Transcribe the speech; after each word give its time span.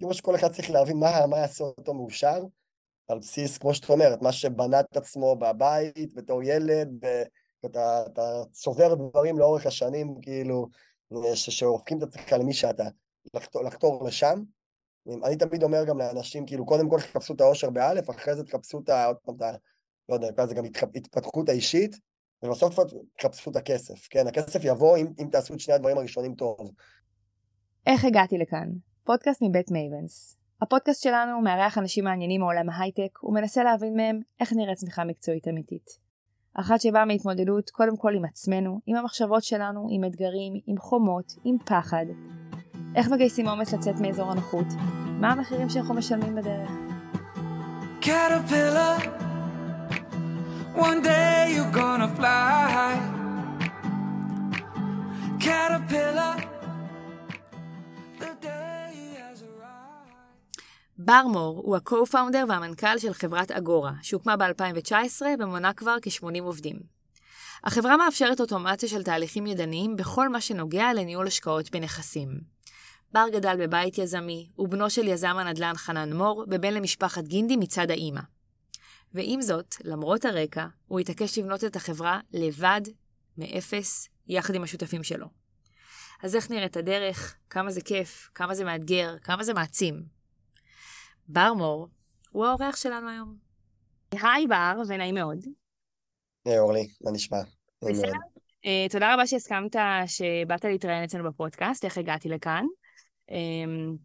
כמו 0.00 0.14
שכל 0.14 0.34
אחד 0.34 0.52
צריך 0.52 0.70
להבין 0.70 0.96
מה, 0.96 1.26
מה 1.26 1.38
יעשה 1.38 1.64
אותו 1.64 1.94
מאושר, 1.94 2.44
על 3.08 3.18
בסיס, 3.18 3.58
כמו 3.58 3.74
שאת 3.74 3.90
אומרת, 3.90 4.22
מה 4.22 4.32
שבנה 4.32 4.80
את 4.80 4.96
עצמו 4.96 5.36
בבית, 5.36 6.14
בתור 6.14 6.42
ילד, 6.42 6.88
ואתה 7.62 8.02
אתה 8.12 8.42
צובר 8.52 8.94
דברים 8.94 9.38
לאורך 9.38 9.66
השנים, 9.66 10.20
כאילו, 10.22 10.68
שהופכים 11.34 11.98
את 11.98 12.02
עצמך 12.02 12.32
למי 12.32 12.52
שאתה, 12.52 12.84
לחתור, 13.34 13.62
לחתור 13.64 14.04
לשם. 14.04 14.42
אני 15.24 15.36
תמיד 15.36 15.62
אומר 15.62 15.84
גם 15.84 15.98
לאנשים, 15.98 16.46
כאילו, 16.46 16.66
קודם 16.66 16.90
כל 16.90 17.00
תחפשו 17.00 17.34
את 17.34 17.40
האושר 17.40 17.70
באלף, 17.70 18.10
אחרי 18.10 18.34
זה 18.34 18.44
תחפשו 18.44 18.80
את 18.84 18.88
ה... 18.88 19.06
עוד 19.06 19.16
פעם. 19.16 19.36
לא 20.08 20.14
יודע, 20.14 20.30
נקרא 20.30 20.46
גם 20.46 20.64
התפתחות 20.94 21.48
האישית, 21.48 21.96
ובסוף 22.42 22.78
תחפשו 23.18 23.50
את 23.50 23.56
הכסף, 23.56 24.08
כן? 24.10 24.26
הכסף 24.26 24.60
יבוא 24.64 24.96
אם, 24.96 25.06
אם 25.18 25.28
תעשו 25.32 25.54
את 25.54 25.60
שני 25.60 25.74
הדברים 25.74 25.98
הראשונים 25.98 26.34
טוב. 26.34 26.70
איך 27.86 28.04
הגעתי 28.04 28.38
לכאן? 28.38 28.68
פודקאסט 29.04 29.42
מבית 29.42 29.70
מייבנס. 29.70 30.36
הפודקאסט 30.62 31.02
שלנו 31.02 31.40
מארח 31.40 31.78
אנשים 31.78 32.04
מעניינים 32.04 32.40
מעולם 32.40 32.70
ההייטק 32.70 33.24
ומנסה 33.24 33.64
להבין 33.64 33.96
מהם 33.96 34.20
איך 34.40 34.52
נראית 34.52 34.78
צמיחה 34.78 35.04
מקצועית 35.04 35.48
אמיתית. 35.48 35.98
אחת 36.54 36.80
שבאה 36.80 37.04
מהתמודדות 37.04 37.70
קודם 37.70 37.96
כל 37.96 38.14
עם 38.14 38.24
עצמנו, 38.24 38.80
עם 38.86 38.96
המחשבות 38.96 39.42
שלנו, 39.42 39.88
עם 39.90 40.04
אתגרים, 40.04 40.52
עם 40.66 40.78
חומות, 40.78 41.32
עם 41.44 41.56
פחד. 41.64 42.06
איך 42.96 43.08
מגייסים 43.08 43.48
אומץ 43.48 43.74
לצאת 43.74 43.94
מאזור 44.00 44.30
הנוחות? 44.30 44.66
מה 45.20 45.32
המחירים 45.32 45.68
שאנחנו 45.68 45.94
משלמים 45.94 46.34
בדרך? 46.34 46.70
Caterpillar, 48.02 48.96
one 50.76 51.02
day 51.02 51.52
you're 51.54 51.74
gonna 51.80 52.08
fly. 52.18 52.94
Caterpillar 55.40 56.49
ברמור 61.04 61.62
הוא 61.64 61.76
ה-co-founder 61.76 62.48
והמנכ"ל 62.48 62.98
של 62.98 63.12
חברת 63.12 63.50
אגורה, 63.50 63.92
שהוקמה 64.02 64.36
ב-2019 64.36 65.22
ומונה 65.38 65.72
כבר 65.72 65.96
כ-80 66.02 66.42
עובדים. 66.42 66.80
החברה 67.64 67.96
מאפשרת 67.96 68.40
אוטומציה 68.40 68.88
של 68.88 69.02
תהליכים 69.02 69.46
ידניים 69.46 69.96
בכל 69.96 70.28
מה 70.28 70.40
שנוגע 70.40 70.92
לניהול 70.92 71.26
השקעות 71.26 71.70
בנכסים. 71.70 72.40
בר 73.12 73.26
גדל 73.32 73.56
בבית 73.58 73.98
יזמי, 73.98 74.50
הוא 74.54 74.68
בנו 74.68 74.90
של 74.90 75.08
יזם 75.08 75.36
הנדל"ן 75.38 75.74
חנן 75.76 76.12
מור, 76.12 76.44
ובן 76.50 76.74
למשפחת 76.74 77.24
גינדי 77.24 77.56
מצד 77.56 77.90
האימא. 77.90 78.20
ועם 79.14 79.42
זאת, 79.42 79.74
למרות 79.84 80.24
הרקע, 80.24 80.66
הוא 80.86 81.00
התעקש 81.00 81.38
לבנות 81.38 81.64
את 81.64 81.76
החברה 81.76 82.20
לבד, 82.32 82.80
מאפס, 83.38 84.08
יחד 84.28 84.54
עם 84.54 84.62
השותפים 84.62 85.02
שלו. 85.02 85.26
אז 86.22 86.36
איך 86.36 86.50
נראית 86.50 86.76
הדרך? 86.76 87.36
כמה 87.50 87.70
זה 87.70 87.80
כיף? 87.80 88.30
כמה 88.34 88.54
זה 88.54 88.64
מאתגר? 88.64 89.16
כמה 89.22 89.44
זה 89.44 89.54
מעצים? 89.54 90.19
בר 91.32 91.54
מור 91.54 91.88
הוא 92.30 92.46
האורח 92.46 92.76
שלנו 92.76 93.08
היום. 93.08 93.36
היי 94.12 94.46
בר, 94.46 94.82
ונעים 94.88 95.14
מאוד. 95.14 95.44
היי 96.44 96.58
אורלי, 96.58 96.88
מה 97.00 97.10
נשמע? 97.10 97.38
בסדר. 97.82 98.12
Uh, 98.66 98.92
תודה 98.92 99.14
רבה 99.14 99.26
שהסכמת 99.26 99.76
שבאת 100.06 100.64
להתראיין 100.64 101.04
אצלנו 101.04 101.30
בפודקאסט, 101.30 101.84
איך 101.84 101.98
הגעתי 101.98 102.28
לכאן. 102.28 102.64
Um, 103.30 103.96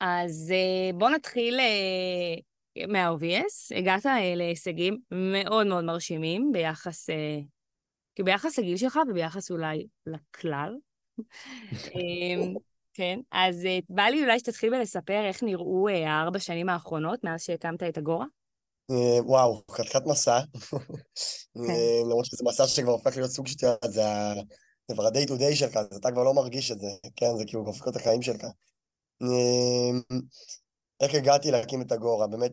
אז 0.00 0.52
uh, 0.52 0.96
בוא 0.96 1.10
נתחיל 1.10 1.60
uh, 1.60 2.86
מה-obvious. 2.86 3.78
הגעת 3.78 4.06
uh, 4.06 4.08
להישגים 4.36 4.98
מאוד 5.10 5.66
מאוד 5.66 5.84
מרשימים 5.84 6.52
ביחס, 6.52 7.10
uh, 7.10 8.22
ביחס 8.24 8.58
לגיל 8.58 8.76
שלך 8.76 8.98
וביחס 9.10 9.50
אולי 9.50 9.86
לכלל. 10.06 10.74
כן, 12.94 13.20
אז 13.32 13.64
uh, 13.64 13.84
בא 13.88 14.02
לי 14.02 14.22
אולי 14.22 14.38
שתתחיל 14.38 14.70
בלספר 14.70 15.24
איך 15.28 15.42
נראו 15.42 15.88
uh, 15.88 15.92
הארבע 15.92 16.38
שנים 16.38 16.68
האחרונות 16.68 17.24
מאז 17.24 17.40
שהקמת 17.42 17.82
את 17.82 17.98
אגורה. 17.98 18.26
Uh, 18.92 19.22
וואו, 19.24 19.62
חתיכת 19.70 20.02
מסע. 20.06 20.40
כן. 21.66 22.02
למרות 22.04 22.24
שזה 22.24 22.44
מסע 22.44 22.66
שכבר 22.66 22.92
הופך 22.92 23.16
להיות 23.16 23.30
סוג 23.30 23.46
שאתה 23.46 23.66
יודעת, 23.66 23.92
זה 24.88 24.94
כבר 24.94 25.06
ה-day 25.06 25.28
to 25.28 25.32
day 25.32 25.54
שלך, 25.54 25.76
אז 25.76 25.96
אתה 25.96 26.10
כבר 26.10 26.24
לא 26.24 26.34
מרגיש 26.34 26.70
את 26.70 26.78
זה, 26.78 26.88
כן, 27.16 27.36
זה 27.38 27.44
כאילו 27.46 27.62
הופך 27.66 27.86
להיות 27.86 27.96
החיים 27.96 28.22
שלך. 28.22 28.44
איך 31.00 31.14
הגעתי 31.14 31.50
להקים 31.50 31.82
את 31.82 31.92
אגורה? 31.92 32.26
באמת 32.26 32.52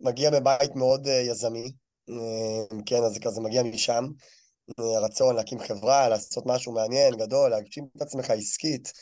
מגיע 0.00 0.30
מבית 0.30 0.76
מאוד 0.76 1.06
יזמי, 1.06 1.72
כן, 2.86 3.02
אז 3.06 3.12
זה 3.12 3.20
כזה 3.20 3.40
מגיע 3.40 3.62
משם. 3.62 4.04
הרצון 4.78 5.36
להקים 5.36 5.58
חברה, 5.58 6.08
לעשות 6.08 6.46
משהו 6.46 6.72
מעניין, 6.72 7.16
גדול, 7.16 7.50
להגשים 7.50 7.86
את 7.96 8.02
עצמך 8.02 8.30
עסקית. 8.30 8.92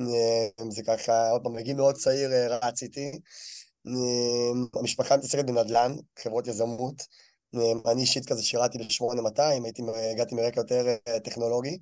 אה, 0.00 0.70
זה 0.70 0.82
ככה, 0.82 1.30
עוד 1.30 1.42
פעם, 1.42 1.54
בגיל 1.54 1.76
מאוד 1.76 1.94
צעיר 1.94 2.32
אה, 2.32 2.58
רציתי. 2.68 3.10
אה, 3.86 4.80
המשפחה 4.80 5.16
מתעסקת 5.16 5.44
בנדל"ן, 5.44 5.92
חברות 6.18 6.46
יזמות. 6.46 7.02
אני 7.86 8.00
אישית 8.00 8.26
כזה 8.26 8.42
שירתי 8.42 8.78
ב-8200, 8.78 9.42
הגעתי 10.12 10.34
מרקע 10.34 10.60
יותר 10.60 10.96
טכנולוגי. 11.24 11.78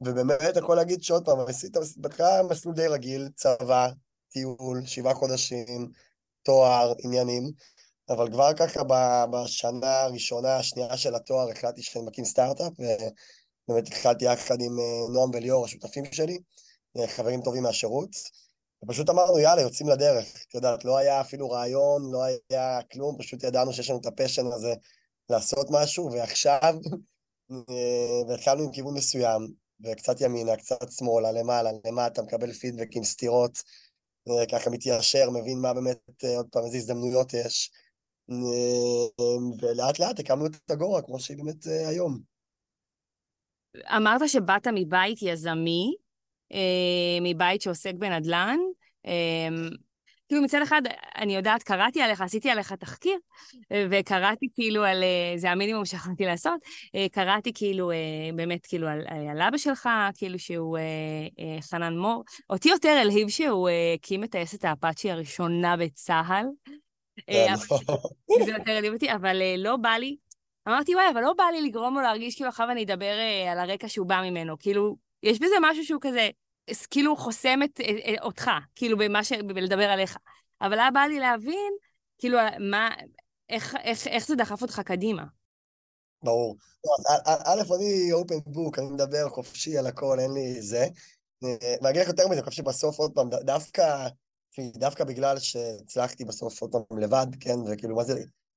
ובאמת, 0.00 0.56
יכול 0.56 0.76
להגיד 0.76 1.02
שעוד 1.02 1.24
פעם, 1.24 1.38
עשית 1.48 1.76
בהתחלה 1.96 2.42
מסלול 2.50 2.74
די 2.74 2.86
רגיל, 2.86 3.28
צבא, 3.34 3.88
טיול, 4.28 4.82
שבעה 4.86 5.14
חודשים, 5.14 5.90
תואר, 6.42 6.92
עניינים. 7.04 7.52
אבל 8.08 8.30
כבר 8.32 8.52
ככה 8.54 8.80
בשנה 9.30 10.00
הראשונה, 10.00 10.56
השנייה 10.56 10.96
של 10.96 11.14
התואר, 11.14 11.50
החלטתי 11.50 11.82
שאני 11.82 12.04
מקים 12.04 12.24
סטארט-אפ, 12.24 12.72
ובאמת 13.68 13.86
התחלתי 13.86 14.24
יחד 14.24 14.60
עם 14.60 14.78
אה, 14.78 15.12
נועם 15.12 15.30
וליאור, 15.34 15.64
השותפים 15.64 16.04
שלי, 16.12 16.38
אה, 16.96 17.06
חברים 17.06 17.42
טובים 17.42 17.62
מהשירות, 17.62 18.10
ופשוט 18.84 19.10
אמרנו, 19.10 19.38
יאללה, 19.38 19.62
יוצאים 19.62 19.88
לדרך. 19.88 20.44
את 20.48 20.54
יודעת, 20.54 20.84
לא 20.84 20.96
היה 20.96 21.20
אפילו 21.20 21.50
רעיון, 21.50 22.12
לא 22.12 22.22
היה 22.50 22.80
כלום, 22.92 23.16
פשוט 23.18 23.42
ידענו 23.44 23.72
שיש 23.72 23.90
לנו 23.90 24.00
את 24.00 24.06
הפשן 24.06 24.46
הזה 24.46 24.74
לעשות 25.30 25.66
משהו, 25.70 26.12
ועכשיו, 26.12 26.74
אה, 27.50 28.28
והתחלנו 28.28 28.62
עם 28.62 28.72
כיוון 28.72 28.94
מסוים, 28.94 29.48
וקצת 29.84 30.20
ימינה, 30.20 30.56
קצת 30.56 30.92
שמאלה, 30.98 31.32
למעלה, 31.32 31.70
למטה, 31.84 32.22
מקבל 32.22 32.52
פידבקים, 32.52 33.04
סתירות, 33.04 33.58
ככה 34.52 34.70
מתיישר, 34.70 35.30
מבין 35.30 35.58
מה 35.58 35.74
באמת, 35.74 36.24
עוד 36.36 36.46
פעם, 36.52 36.64
איזה 36.64 36.76
הזדמנויות 36.76 37.34
יש. 37.34 37.70
אמ, 38.30 39.50
ולאט 39.60 39.98
לאט 39.98 40.20
הקמנו 40.20 40.46
את 40.46 40.70
אגורה 40.70 41.02
כמו 41.02 41.20
שהיא 41.20 41.36
באמת 41.36 41.66
אה, 41.66 41.88
היום. 41.88 42.18
אמרת 43.96 44.28
שבאת 44.28 44.66
מבית 44.74 45.22
יזמי, 45.22 45.94
אה, 46.52 47.18
מבית 47.20 47.62
שעוסק 47.62 47.94
בנדל"ן. 47.94 48.58
כאילו 50.28 50.42
מצד 50.42 50.62
אחד, 50.62 50.82
אני 51.16 51.36
יודעת, 51.36 51.62
קראתי 51.62 52.02
עליך, 52.02 52.20
עשיתי 52.20 52.50
עליך 52.50 52.72
תחקיר, 52.72 53.18
וקראתי 53.90 54.46
כאילו 54.54 54.84
על, 54.84 55.02
אה, 55.02 55.38
זה 55.38 55.50
המינימום 55.50 55.84
שיכולתי 55.84 56.24
לעשות, 56.24 56.60
קראתי 57.12 57.52
כאילו, 57.54 57.90
באמת 58.34 58.66
כאילו 58.66 58.88
על, 58.88 59.00
על 59.30 59.42
אבא 59.42 59.58
שלך, 59.58 59.88
כאילו 60.14 60.38
שהוא 60.38 60.78
חנן 61.60 61.96
מור. 61.96 62.24
אותי 62.50 62.68
יותר 62.68 62.88
הלהיב 62.88 63.28
שהוא 63.28 63.68
הקים 63.94 64.24
את 64.24 64.30
טייסת 64.30 64.64
האפאצ'י 64.64 65.10
הראשונה 65.10 65.76
בצה"ל. 65.76 66.44
אה, 67.28 67.46
כן. 67.46 68.44
זה 68.44 68.50
יותר 68.58 68.72
העליב 68.72 68.92
אותי, 68.92 69.12
אבל 69.12 69.42
אה, 69.42 69.54
לא 69.58 69.76
בא 69.76 69.90
לי, 69.90 70.16
אמרתי, 70.68 70.94
וואי, 70.94 71.04
אבל 71.12 71.20
לא 71.20 71.32
בא 71.32 71.44
לי 71.44 71.62
לגרום 71.62 71.94
לו 71.94 72.00
להרגיש 72.00 72.34
כאילו 72.34 72.48
עכשיו 72.48 72.70
אני 72.70 72.84
אדבר 72.84 73.18
אה, 73.18 73.52
על 73.52 73.58
הרקע 73.58 73.88
שהוא 73.88 74.06
בא 74.06 74.20
ממנו. 74.24 74.58
כאילו, 74.58 74.96
יש 75.22 75.38
בזה 75.38 75.54
משהו 75.62 75.84
שהוא 75.84 76.00
כזה, 76.00 76.28
כאילו 76.90 77.16
חוסם 77.16 77.60
את, 77.62 77.80
אותך, 78.22 78.50
כאילו, 78.74 78.98
במה 78.98 79.24
ש... 79.24 79.32
בלדבר 79.32 79.90
עליך. 79.90 80.16
אבל 80.60 80.78
היה 80.78 80.90
בא 80.90 81.00
לי 81.00 81.18
להבין, 81.18 81.72
כאילו, 82.18 82.38
מה, 82.70 82.90
איך, 83.48 83.76
איך, 83.84 84.06
איך 84.06 84.26
זה 84.26 84.36
דחף 84.36 84.62
אותך 84.62 84.80
קדימה. 84.80 85.24
ברור. 86.22 86.56
לא, 86.84 87.16
א', 87.26 87.74
אני 87.74 88.12
אופן 88.12 88.34
בוק, 88.46 88.78
אני 88.78 88.86
מדבר 88.86 89.28
חופשי 89.28 89.78
על 89.78 89.86
הכל, 89.86 90.20
אין 90.20 90.32
לי 90.32 90.62
זה. 90.62 90.86
ואני 91.42 91.90
אגיד 91.90 92.02
לך 92.02 92.08
יותר 92.08 92.28
מזה, 92.28 92.34
אני 92.34 92.42
חושב 92.42 92.62
שבסוף, 92.62 92.98
עוד 92.98 93.12
פעם, 93.14 93.28
דווקא 93.30 94.08
דווקא 94.60 95.04
בגלל 95.04 95.38
שהצלחתי 95.38 96.24
בסוף 96.24 96.62
עוד 96.62 96.72
פעם 96.72 96.98
לבד, 96.98 97.26
כן, 97.40 97.56
וכאילו, 97.66 97.96
מה 97.96 98.04
זה, 98.04 98.12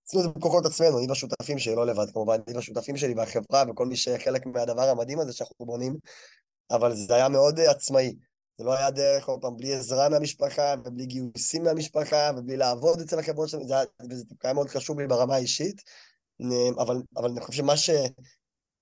עשינו 0.08 0.24
את 0.24 0.28
זה 0.28 0.40
בכוחות 0.40 0.66
עצמנו, 0.66 1.00
אני 1.00 1.08
והשותפים 1.10 1.60
שלי, 1.60 1.76
לא 1.76 1.86
לבד 1.86 2.12
כמובן, 2.14 2.38
אני 2.48 2.56
והשותפים 2.56 2.98
שלי 2.98 3.14
והחברה 3.14 3.64
וכל 3.70 3.86
מי 3.86 3.96
שחלק 3.96 4.46
מהדבר 4.46 4.90
המדהים 4.90 5.20
הזה 5.20 5.34
שאנחנו 5.34 5.66
בונים, 5.66 5.98
אבל 6.72 6.96
זה 6.96 7.16
היה 7.16 7.30
מאוד 7.30 7.60
uh, 7.60 7.62
עצמאי. 7.62 8.16
זה 8.58 8.64
לא 8.64 8.74
היה 8.74 8.92
דרך, 8.92 9.28
עוד 9.28 9.42
פעם, 9.42 9.58
בלי 9.58 9.76
עזרה 9.76 10.10
מהמשפחה, 10.10 10.76
ובלי 10.86 11.06
גיוסים 11.06 11.64
מהמשפחה, 11.64 12.32
ובלי 12.38 12.58
לעבוד 12.58 13.02
אצל 13.02 13.20
החברות 13.20 13.50
שלנו, 13.50 13.68
זה 13.68 13.76
היה 14.44 14.54
מאוד 14.54 14.70
חשוב 14.70 15.00
לי 15.00 15.08
ברמה 15.08 15.36
האישית, 15.36 15.82
אבל, 16.80 17.02
אבל 17.18 17.30
אני 17.30 17.42
חושב 17.42 17.58
שמה 17.58 17.78
ש... 17.78 17.90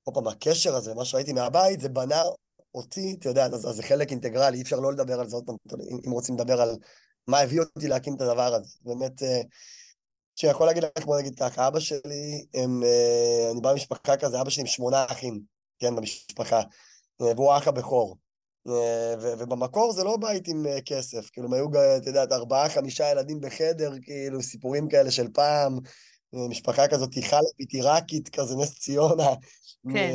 עוד 0.04 0.16
פעם, 0.16 0.28
הקשר 0.28 0.76
הזה, 0.76 0.94
מה 0.94 1.06
שראיתי 1.06 1.34
מהבית, 1.34 1.80
זה 1.80 1.90
בנה 1.90 2.22
אותי, 2.75 3.16
אתה 3.19 3.30
יודע, 3.30 3.45
אז, 3.45 3.69
אז 3.69 3.75
זה 3.75 3.83
חלק 3.83 4.12
אינטגרלי, 4.12 4.57
אי 4.57 4.62
אפשר 4.62 4.80
לא 4.80 4.92
לדבר 4.92 5.19
על 5.19 5.27
זה 5.27 5.36
עוד 5.36 5.45
פעם, 5.45 5.56
אם 6.07 6.12
רוצים 6.12 6.36
לדבר 6.36 6.62
על 6.62 6.75
מה 7.27 7.39
הביא 7.39 7.60
אותי 7.60 7.88
להקים 7.88 8.16
את 8.16 8.22
הדבר 8.22 8.54
הזה. 8.54 8.77
באמת, 8.81 9.24
אה, 9.24 9.42
שאני 10.36 10.51
יכול 10.51 10.68
להגיד 10.68 10.83
לך, 10.83 11.06
בוא 11.06 11.19
נגיד 11.19 11.39
ככה, 11.39 11.68
אבא 11.68 11.80
שלי, 11.80 12.45
הם, 12.54 12.83
אה, 12.83 13.51
אני 13.51 13.62
בא 13.62 13.72
ממשפחה 13.72 14.18
כזה, 14.18 14.42
אבא 14.42 14.50
שלי 14.50 14.62
עם 14.62 14.68
שמונה 14.68 15.06
אחים, 15.10 15.42
כן, 15.80 15.95
במשפחה, 15.95 16.60
אה, 17.22 17.25
והוא 17.36 17.51
האח 17.51 17.68
הבכור. 17.68 18.18
ובמקור 19.21 19.94
זה 19.94 20.04
לא 20.04 20.18
בית 20.18 20.48
עם 20.48 20.66
כסף, 20.86 21.30
כאילו, 21.30 21.48
הם 21.48 21.54
היו, 21.54 21.68
את 21.98 22.07
יודעת, 22.07 22.31
ארבעה, 22.31 22.69
חמישה 22.69 23.12
ילדים 23.12 23.42
בחדר, 23.42 23.92
כאילו, 24.01 24.42
סיפורים 24.42 24.89
כאלה 24.89 25.12
של 25.12 25.28
פעם, 25.33 25.80
משפחה 26.33 26.88
כזאת 26.88 27.13
חלבית, 27.13 27.74
עיראקית, 27.74 28.30
כזה 28.30 28.56
נס 28.56 28.80
ציונה. 28.80 29.30
כן. 29.94 30.13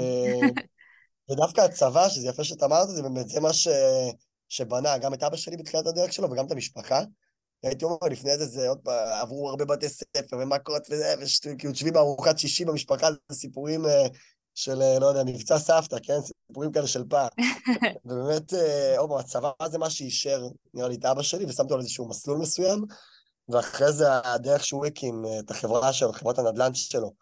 ודווקא 1.31 1.61
הצבא, 1.61 2.09
שזה 2.09 2.29
יפה 2.29 2.45
שאתה 2.45 2.65
אמרת, 2.67 2.89
זה 2.89 3.03
באמת, 3.03 3.29
זה 3.29 3.41
מה 3.41 3.53
ש... 3.53 3.69
שבנה 4.51 4.99
גם 4.99 5.15
את 5.15 5.23
אבא 5.23 5.37
שלי 5.37 5.57
בתחילת 5.57 5.87
הדרך 5.87 6.13
שלו 6.13 6.31
וגם 6.31 6.47
את 6.47 6.53
המשפחה. 6.53 7.03
הייתי 7.63 7.85
אומר, 7.85 7.97
לפני 8.11 8.39
זה, 8.39 8.47
זה 8.47 8.69
עוד 8.69 8.79
פעם, 8.79 9.09
עברו 9.23 9.51
הרבה 9.51 9.65
בתי 9.65 9.89
ספר 9.89 10.37
ומכות 10.37 10.83
וזה, 10.91 11.15
וכאילו 11.19 11.71
יושבים 11.71 11.93
בארוחת 11.93 12.39
שישי 12.39 12.65
במשפחה, 12.65 13.09
זה 13.11 13.37
סיפורים 13.37 13.87
אה, 13.87 14.07
של, 14.55 14.83
אה, 14.83 14.99
לא 14.99 15.07
יודע, 15.07 15.25
מבצע 15.25 15.59
סבתא, 15.59 15.97
כן? 16.03 16.19
סיפורים 16.23 16.73
כאלה 16.73 16.87
של 16.87 17.05
פעם. 17.09 17.29
ובאמת, 18.05 18.55
אה, 18.55 18.99
עוד 18.99 19.11
פעם, 19.11 19.19
הצבא 19.19 19.51
זה 19.67 19.79
מה 19.79 19.91
שאישר, 19.91 20.49
נראה 20.75 20.89
לי, 20.89 20.95
את 20.95 21.05
אבא 21.05 21.23
שלי, 21.23 21.45
ושמתי 21.45 21.73
לו 21.73 21.81
איזשהו 21.81 22.09
מסלול 22.09 22.39
מסוים, 22.39 22.85
ואחרי 23.49 23.93
זה 23.93 24.07
הדרך 24.25 24.65
שהוא 24.65 24.87
הקים 24.87 25.25
את 25.39 25.51
החברה 25.51 25.93
שלו, 25.93 26.13
חברת 26.13 26.39
הנדל"ן 26.39 26.75
שלו, 26.75 27.13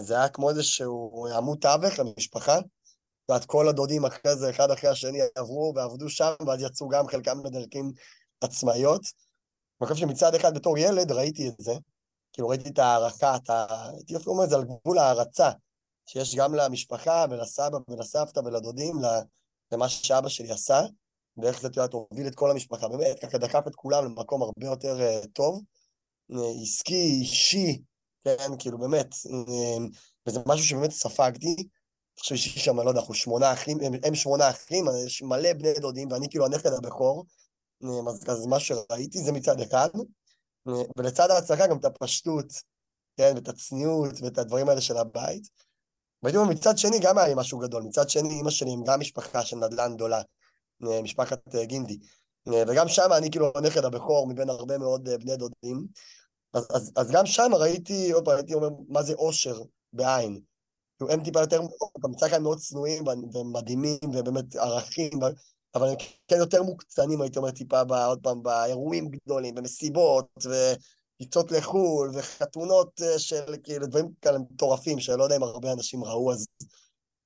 זה 0.00 0.14
היה 0.14 0.28
כמו 0.28 0.50
איזשהו 0.50 1.26
עמוד 1.36 1.58
תווך 1.60 1.98
למשפחה, 1.98 2.58
ואת 3.28 3.44
כל 3.44 3.68
הדודים 3.68 4.04
אחרי 4.04 4.36
זה, 4.36 4.50
אחד 4.50 4.70
אחרי 4.70 4.90
השני, 4.90 5.18
עברו 5.34 5.72
ועבדו 5.76 6.08
שם, 6.08 6.34
ואז 6.46 6.62
יצאו 6.62 6.88
גם 6.88 7.08
חלקם 7.08 7.42
בדרכים 7.42 7.92
עצמאיות. 8.40 9.02
אני 9.80 9.88
חושב 9.88 10.00
שמצד 10.00 10.34
אחד, 10.34 10.54
בתור 10.54 10.78
ילד, 10.78 11.12
ראיתי 11.12 11.48
את 11.48 11.54
זה. 11.58 11.72
כאילו, 12.32 12.48
ראיתי 12.48 12.68
את 12.68 12.78
ההערכה, 12.78 13.36
את 13.36 13.50
ה... 13.50 13.66
הייתי 13.90 14.16
אפילו 14.16 14.32
אומר 14.32 14.44
את 14.44 14.50
זה 14.50 14.56
על 14.56 14.64
גבול 14.64 14.98
ההערצה, 14.98 15.50
שיש 16.06 16.34
גם 16.36 16.54
למשפחה 16.54 17.24
ולסבא 17.30 17.78
ולסבתא 17.88 18.40
ולדודים, 18.40 18.96
למה 19.72 19.88
שאבא 19.88 20.28
שלי 20.28 20.50
עשה, 20.50 20.80
ואיך 21.36 21.60
זה, 21.60 21.68
את 21.68 21.76
יודעת, 21.76 21.92
הוביל 21.92 22.26
את 22.26 22.34
כל 22.34 22.50
המשפחה. 22.50 22.88
באמת, 22.88 23.18
ככה 23.18 23.38
דחף 23.38 23.66
את 23.66 23.74
כולם 23.74 24.04
למקום 24.04 24.42
הרבה 24.42 24.66
יותר 24.66 24.98
uh, 24.98 25.26
טוב, 25.32 25.62
uh, 26.32 26.62
עסקי, 26.62 27.18
אישי, 27.20 27.82
כן, 28.24 28.50
כאילו, 28.58 28.78
באמת, 28.78 29.12
uh, 29.12 29.96
וזה 30.26 30.40
משהו 30.46 30.66
שבאמת 30.66 30.90
ספגתי. 30.90 31.68
עכשיו 32.18 32.36
יש 32.36 32.64
שם, 32.64 32.80
לא 32.80 32.88
יודע, 32.88 33.00
אנחנו 33.00 33.14
שמונה 33.14 33.52
אחים, 33.52 33.78
הם 34.02 34.14
שמונה 34.14 34.50
אחים, 34.50 34.84
יש 35.06 35.22
מלא 35.22 35.52
בני 35.52 35.74
דודים, 35.74 36.12
ואני 36.12 36.28
כאילו 36.30 36.46
הנכד 36.46 36.72
הבכור. 36.72 37.24
אז, 38.08 38.24
אז 38.28 38.46
מה 38.46 38.60
שראיתי 38.60 39.18
זה 39.18 39.32
מצד 39.32 39.60
אחד, 39.60 39.88
ולצד 40.96 41.30
ההצלחה 41.30 41.66
גם 41.66 41.78
את 41.78 41.84
הפשטות, 41.84 42.46
כן, 43.16 43.32
ואת 43.34 43.48
הצניעות, 43.48 44.12
ואת 44.22 44.38
הדברים 44.38 44.68
האלה 44.68 44.80
של 44.80 44.96
הבית. 44.96 45.48
והייתי 46.22 46.38
אומר, 46.38 46.50
מצד 46.50 46.78
שני 46.78 46.98
גם 47.02 47.18
היה 47.18 47.28
לי 47.28 47.34
משהו 47.36 47.58
גדול, 47.58 47.82
מצד 47.82 48.10
שני 48.10 48.28
אימא 48.28 48.50
שלי 48.50 48.70
עם 48.70 48.84
גם 48.86 49.00
משפחה 49.00 49.42
של 49.42 49.56
נדל"ן 49.56 49.94
גדולה, 49.94 50.22
משפחת 50.80 51.54
אה, 51.54 51.64
גינדי. 51.64 51.98
וגם 52.46 52.88
שם 52.88 53.12
אני 53.16 53.30
כאילו 53.30 53.52
הנכד 53.54 53.84
הבכור 53.84 54.28
מבין 54.28 54.50
הרבה 54.50 54.78
מאוד 54.78 55.08
אה, 55.08 55.18
בני 55.18 55.36
דודים. 55.36 55.86
אז, 56.54 56.68
אז, 56.74 56.92
אז 56.96 57.10
גם 57.10 57.26
שם 57.26 57.50
ראיתי, 57.54 58.12
עוד 58.12 58.24
פעם, 58.24 58.36
הייתי 58.36 58.54
אומר, 58.54 58.68
מה 58.88 59.02
זה 59.02 59.14
אושר 59.14 59.62
בעין. 59.92 60.40
כאילו, 60.98 61.10
הם 61.10 61.24
טיפה 61.24 61.40
יותר, 61.40 61.60
גם 62.04 62.10
מצד 62.10 62.26
אחד 62.26 62.42
מאוד 62.42 62.58
צנועים 62.58 63.04
ומדהימים 63.34 63.98
ובאמת 64.02 64.56
ערכים, 64.56 65.10
אבל 65.74 65.88
הם 65.88 65.94
כן 66.28 66.36
יותר 66.36 66.62
מוקצנים, 66.62 67.20
הייתי 67.20 67.38
אומר, 67.38 67.50
טיפה, 67.50 67.80
עוד 68.06 68.20
פעם, 68.22 68.42
באירועים 68.42 69.08
גדולים, 69.08 69.54
במסיבות, 69.54 70.26
וטיסות 70.36 71.52
לחו"ל, 71.52 72.10
וחתונות 72.14 73.02
אה, 73.02 73.18
של, 73.18 73.56
כאילו, 73.62 73.86
דברים 73.86 74.08
כאלה 74.22 74.38
מטורפים, 74.38 75.00
שלא 75.00 75.22
יודע 75.22 75.36
אם 75.36 75.42
הרבה 75.42 75.72
אנשים 75.72 76.04
ראו, 76.04 76.32
אז 76.32 76.46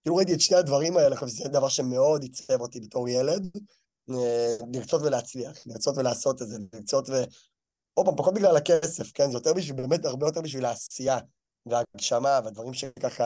כאילו 0.02 0.16
ראיתי 0.16 0.34
את 0.34 0.40
שני 0.40 0.56
הדברים 0.56 0.96
האלה, 0.96 1.16
שזה 1.26 1.48
דבר 1.48 1.68
שמאוד 1.68 2.22
עיצב 2.22 2.60
אותי 2.60 2.80
בתור 2.80 3.08
ילד, 3.08 3.56
אה, 4.10 4.56
לרצות 4.74 5.02
ולהצליח, 5.02 5.66
לרצות 5.66 5.98
ולעשות 5.98 6.42
את 6.42 6.48
זה, 6.48 6.56
לרצות 6.72 7.08
ו... 7.08 7.12
עוד 7.94 8.06
פעם, 8.06 8.16
פחות 8.16 8.34
בגלל 8.34 8.56
הכסף, 8.56 9.12
כן? 9.12 9.30
זה 9.30 9.36
יותר 9.36 9.52
בשביל, 9.54 9.76
באמת 9.76 10.04
הרבה 10.04 10.26
יותר 10.26 10.40
בשביל 10.40 10.64
העשייה 10.64 11.18
והגשמה 11.66 12.40
והדברים 12.44 12.74
שככה 12.74 13.24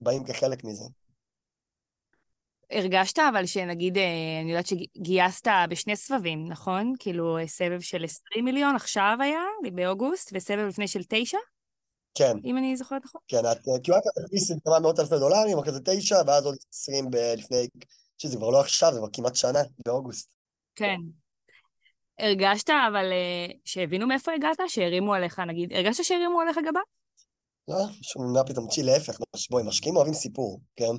באים 0.00 0.24
כחלק 0.24 0.64
מזה. 0.64 0.84
הרגשת 2.70 3.18
אבל 3.18 3.46
שנגיד, 3.46 3.98
אה, 3.98 4.40
אני 4.42 4.50
יודעת 4.50 4.66
שגייסת 4.66 5.48
בשני 5.70 5.96
סבבים, 5.96 6.48
נכון? 6.48 6.92
כאילו 6.98 7.36
סבב 7.46 7.80
של 7.80 8.04
20 8.04 8.44
מיליון 8.44 8.76
עכשיו 8.76 9.16
היה, 9.20 9.42
באוגוסט, 9.74 10.30
וסבב 10.34 10.66
לפני 10.68 10.88
של 10.88 11.00
9? 11.08 11.38
כן. 12.14 12.36
אם 12.44 12.58
אני 12.58 12.76
זוכרת 12.76 13.04
נכון? 13.04 13.20
כן, 13.28 13.42
כמעט 13.84 14.02
הכניס 14.24 14.52
כמה 14.64 14.78
מאות 14.80 15.00
אלפי 15.00 15.18
דולרים, 15.18 15.58
אחרי 15.58 15.72
זה 15.72 15.80
9, 15.84 16.16
ואז 16.26 16.46
עוד 16.46 16.56
20 16.72 17.04
לפני, 17.36 17.68
שזה 18.18 18.36
כבר 18.36 18.50
לא 18.50 18.60
עכשיו, 18.60 18.92
זה 18.92 18.98
כבר 18.98 19.08
כמעט 19.12 19.34
שנה, 19.34 19.60
באוגוסט. 19.86 20.34
כן. 20.76 20.96
הרגשת 22.18 22.70
אבל 22.70 23.12
אה, 23.12 23.46
שהבינו 23.64 24.06
מאיפה 24.06 24.32
הגעת? 24.32 24.60
שהרימו 24.68 25.14
עליך, 25.14 25.38
נגיד, 25.38 25.72
הרגשת 25.72 26.04
שהרימו 26.04 26.40
עליך 26.40 26.58
גבה? 26.68 26.80
לא, 27.68 27.86
שום 28.02 28.32
מה 28.32 28.44
פתאום, 28.44 28.68
צ'י, 28.68 28.82
להפך, 28.82 29.18
בואי, 29.50 29.62
משקיעים 29.62 29.96
אוהבים 29.96 30.14
סיפור, 30.14 30.60
כן? 30.76 30.90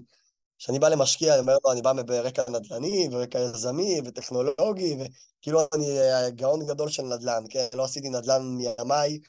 כשאני 0.58 0.80
בא 0.80 0.90
למשקיע, 0.90 1.34
אני 1.34 1.42
אומר 1.42 1.56
לו, 1.66 1.72
אני 1.72 1.82
בא 1.82 1.94
ברקע 1.94 2.44
נדל"ני, 2.50 3.08
ורקע 3.12 3.40
יזמי, 3.40 4.02
וטכנולוגי, 4.06 4.98
וכאילו 5.00 5.60
אני 5.76 5.88
גאון 6.30 6.66
גדול 6.68 6.90
של 6.90 7.04
נדל"ן, 7.04 7.44
כן? 7.50 7.68
לא 7.74 7.84
עשיתי 7.84 8.10
נדל"ן 8.10 8.42
מימיי, 8.42 9.20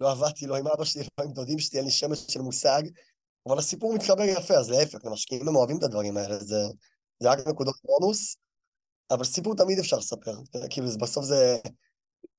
לא 0.00 0.10
עבדתי 0.10 0.46
לא 0.46 0.56
עם 0.56 0.66
אבא 0.66 0.84
שלי, 0.84 1.02
לא 1.18 1.24
עם 1.24 1.32
דודים 1.32 1.58
שלי, 1.58 1.78
אין 1.78 1.84
לי 1.84 1.92
שמץ 1.92 2.30
של 2.30 2.40
מושג, 2.40 2.82
אבל 3.48 3.58
הסיפור 3.58 3.94
מתחבר 3.94 4.22
יפה, 4.22 4.54
אז 4.54 4.70
להפך, 4.70 4.98
למשקיעים 5.04 5.48
הם 5.48 5.56
אוהבים 5.56 5.78
את 5.78 5.82
הדברים 5.82 6.16
האלה, 6.16 6.38
זה, 6.38 6.62
זה 7.20 7.30
רק 7.30 7.46
נקודות 7.46 7.76
בונוס, 7.84 8.36
אבל 9.10 9.24
סיפור 9.24 9.56
תמיד 9.56 9.78
אפשר 9.78 9.96
לספר, 9.96 10.34
כאילו 10.70 10.88
בסוף 11.00 11.24
זה... 11.24 11.58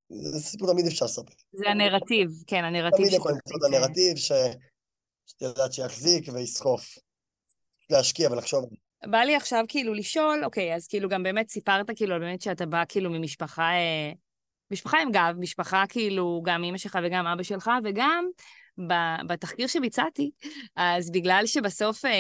זה 0.09 0.39
סיפור 0.39 0.71
תמיד 0.71 0.85
אפשר 0.85 1.06
לספר. 1.06 1.33
זה 1.51 1.69
הנרטיב, 1.69 2.29
כן, 2.47 2.63
הנרטיב. 2.63 2.97
תמיד 3.06 3.13
יכול 3.13 3.31
למצוא 3.31 3.57
את 3.57 3.73
הנרטיב 3.73 4.17
ש... 4.17 4.31
שאת 5.25 5.41
יודעת 5.41 5.73
שיחזיק 5.73 6.29
ויסחוף. 6.33 6.97
להשקיע 7.89 8.31
ולחשוב. 8.31 8.65
בא 9.06 9.17
לי 9.17 9.35
עכשיו 9.35 9.63
כאילו 9.67 9.94
לשאול, 9.94 10.45
אוקיי, 10.45 10.75
אז 10.75 10.88
כאילו 10.88 11.09
גם 11.09 11.23
באמת 11.23 11.50
סיפרת 11.50 11.89
כאילו 11.95 12.19
באמת 12.19 12.41
שאתה 12.41 12.65
בא 12.65 12.83
כאילו 12.89 13.09
ממשפחה, 13.09 13.71
אה, 13.71 14.11
משפחה 14.71 14.97
עם 15.01 15.11
גב, 15.11 15.35
משפחה 15.39 15.83
כאילו 15.89 16.41
גם 16.45 16.63
אימא 16.63 16.77
שלך 16.77 17.00
וגם 17.03 17.27
אבא 17.27 17.44
שלך, 17.44 17.71
וגם 17.83 18.25
בתחקיר 19.27 19.67
שביצעתי, 19.67 20.31
אז 20.75 21.11
בגלל 21.11 21.41
שבסוף, 21.45 22.05
אה, 22.05 22.11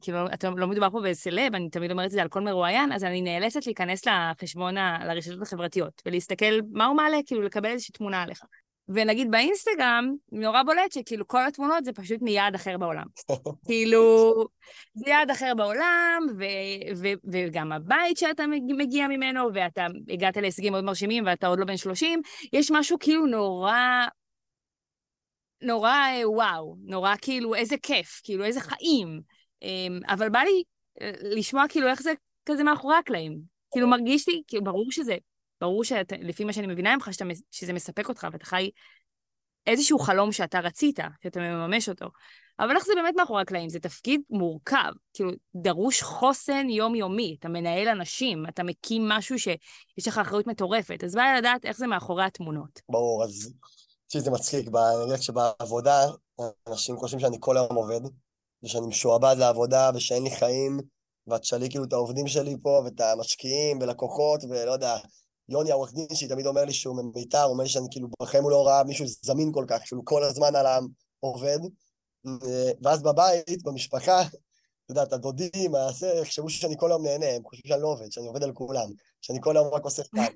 כאילו, 0.00 0.26
אתה 0.34 0.50
לא 0.56 0.66
מדובר 0.66 0.90
פה 0.90 1.00
בסלב, 1.00 1.54
אני 1.54 1.70
תמיד 1.70 1.90
אומרת 1.90 2.06
את 2.06 2.10
זה 2.10 2.22
על 2.22 2.28
כל 2.28 2.40
מרואיין, 2.40 2.92
אז 2.92 3.04
אני 3.04 3.22
נאלצת 3.22 3.66
להיכנס 3.66 4.06
לחשבון, 4.06 4.74
לרשתות 5.08 5.42
החברתיות, 5.42 6.02
ולהסתכל 6.06 6.60
מה 6.72 6.86
הוא 6.86 6.96
מעלה, 6.96 7.16
כאילו 7.26 7.42
לקבל 7.42 7.70
איזושהי 7.70 7.92
תמונה 7.92 8.22
עליך. 8.22 8.44
ונגיד 8.88 9.30
באינסטגרם, 9.30 10.14
נורא 10.32 10.62
בולט 10.62 10.92
שכאילו 10.92 11.28
כל 11.28 11.46
התמונות 11.46 11.84
זה 11.84 11.92
פשוט 11.92 12.22
מיעד 12.22 12.54
אחר 12.54 12.78
בעולם. 12.78 13.04
כאילו, 13.66 14.34
זה 14.94 15.10
יעד 15.10 15.30
אחר 15.30 15.52
בעולם, 15.56 16.22
ו- 16.38 16.96
ו- 16.96 17.30
וגם 17.32 17.72
הבית 17.72 18.16
שאתה 18.16 18.44
מגיע 18.78 19.08
ממנו, 19.08 19.48
ואתה 19.54 19.86
הגעת 20.08 20.36
להישגים 20.36 20.72
מאוד 20.72 20.84
מרשימים 20.84 21.26
ואתה 21.26 21.46
עוד 21.46 21.58
לא 21.58 21.64
בן 21.64 21.76
30, 21.76 22.20
יש 22.52 22.70
משהו 22.70 22.98
כאילו 23.00 23.26
נורא, 23.26 24.06
נורא 25.62 25.96
וואו, 26.24 26.76
נורא 26.84 27.14
כאילו 27.22 27.54
איזה 27.54 27.76
כיף, 27.82 28.20
כאילו 28.24 28.44
איזה 28.44 28.60
חיים. 28.60 29.20
אמ, 29.62 30.00
אבל 30.08 30.28
בא 30.28 30.38
לי 30.38 30.62
אה, 31.00 31.10
לשמוע 31.22 31.64
כאילו 31.68 31.88
איך 31.88 32.02
זה 32.02 32.12
כזה 32.46 32.64
מאחורי 32.64 32.96
הקלעים. 32.96 33.40
כאילו 33.72 33.88
מרגיש 33.88 34.28
לי, 34.28 34.42
כאילו 34.46 34.64
ברור 34.64 34.92
שזה 34.92 35.16
ברור 35.60 35.84
שלפי 35.84 36.44
מה 36.44 36.52
שאני 36.52 36.66
מבינה 36.66 36.94
ממך, 36.94 37.08
שאתה, 37.12 37.24
שזה 37.50 37.72
מספק 37.72 38.08
אותך 38.08 38.26
ואתה 38.32 38.46
חי 38.46 38.70
איזשהו 39.66 39.98
חלום 39.98 40.32
שאתה 40.32 40.60
רצית, 40.60 40.98
שאתה 41.22 41.40
מממש 41.40 41.88
אותו. 41.88 42.06
אבל 42.58 42.76
איך 42.76 42.84
זה 42.84 42.92
באמת 42.94 43.14
מאחורי 43.16 43.42
הקלעים? 43.42 43.68
זה 43.68 43.80
תפקיד 43.80 44.20
מורכב, 44.30 44.92
כאילו, 45.14 45.30
דרוש 45.54 46.02
חוסן 46.02 46.70
יומיומי. 46.70 47.36
אתה 47.38 47.48
מנהל 47.48 47.88
אנשים, 47.88 48.46
אתה 48.48 48.62
מקים 48.62 49.08
משהו 49.08 49.38
שיש 49.38 50.08
לך 50.08 50.18
אחריות 50.18 50.46
מטורפת. 50.46 51.04
אז 51.04 51.14
בא 51.14 51.22
לי 51.22 51.38
לדעת 51.38 51.64
איך 51.64 51.76
זה 51.76 51.86
מאחורי 51.86 52.24
התמונות. 52.24 52.80
ברור, 52.88 53.24
אז 53.24 53.54
שזה 54.14 54.30
מצחיק, 54.30 54.68
אני 54.68 55.02
יודעת 55.02 55.22
שבעבודה 55.22 56.06
אנשים 56.68 56.96
חושבים 56.96 57.20
שאני 57.20 57.36
כל 57.40 57.56
היום 57.56 57.76
עובד, 57.76 58.00
ושאני 58.62 58.86
משועבד 58.86 59.34
לעבודה 59.38 59.90
ושאין 59.94 60.22
לי 60.22 60.30
חיים, 60.30 60.80
ואת 61.26 61.40
תשאלי 61.40 61.70
כאילו 61.70 61.84
את 61.84 61.92
העובדים 61.92 62.26
שלי 62.26 62.56
פה, 62.62 62.82
ואת 62.84 63.00
המשקיעים 63.00 63.78
ולקוחות, 63.80 64.44
ולא 64.44 64.70
יודע, 64.70 64.96
יוני 65.48 65.70
העורך 65.70 65.92
דין 65.94 66.06
שלי 66.14 66.28
תמיד 66.28 66.46
אומר 66.46 66.64
לי 66.64 66.72
שהוא 66.72 66.96
ממיתר, 66.96 67.44
אומר 67.44 67.62
לי 67.62 67.70
שאני 67.70 67.86
כאילו 67.90 68.08
בחיים 68.22 68.42
הוא 68.42 68.50
לא 68.50 68.66
ראה 68.66 68.84
מישהו 68.84 69.06
זמין 69.22 69.50
כל 69.54 69.64
כך, 69.68 69.78
כאילו 69.86 70.04
כל 70.04 70.24
הזמן 70.24 70.56
על 70.56 70.66
העובד. 70.66 71.58
ואז 72.82 73.02
בבית, 73.02 73.62
במשפחה, 73.62 74.22
את 74.22 74.88
יודעת, 74.88 75.12
הדודים, 75.12 75.72
יחשבו 76.22 76.50
שאני 76.50 76.74
כל 76.78 76.90
היום 76.90 77.06
נהנה, 77.06 77.26
הם 77.26 77.42
חושבים 77.44 77.68
שאני 77.68 77.82
לא 77.82 77.88
עובד, 77.88 78.12
שאני 78.12 78.26
עובד 78.26 78.42
על 78.42 78.52
כולם, 78.52 78.88
שאני 79.20 79.38
כל 79.42 79.56
היום 79.56 79.74
רק 79.74 79.84
עושה 79.84 80.02
חיים. 80.14 80.32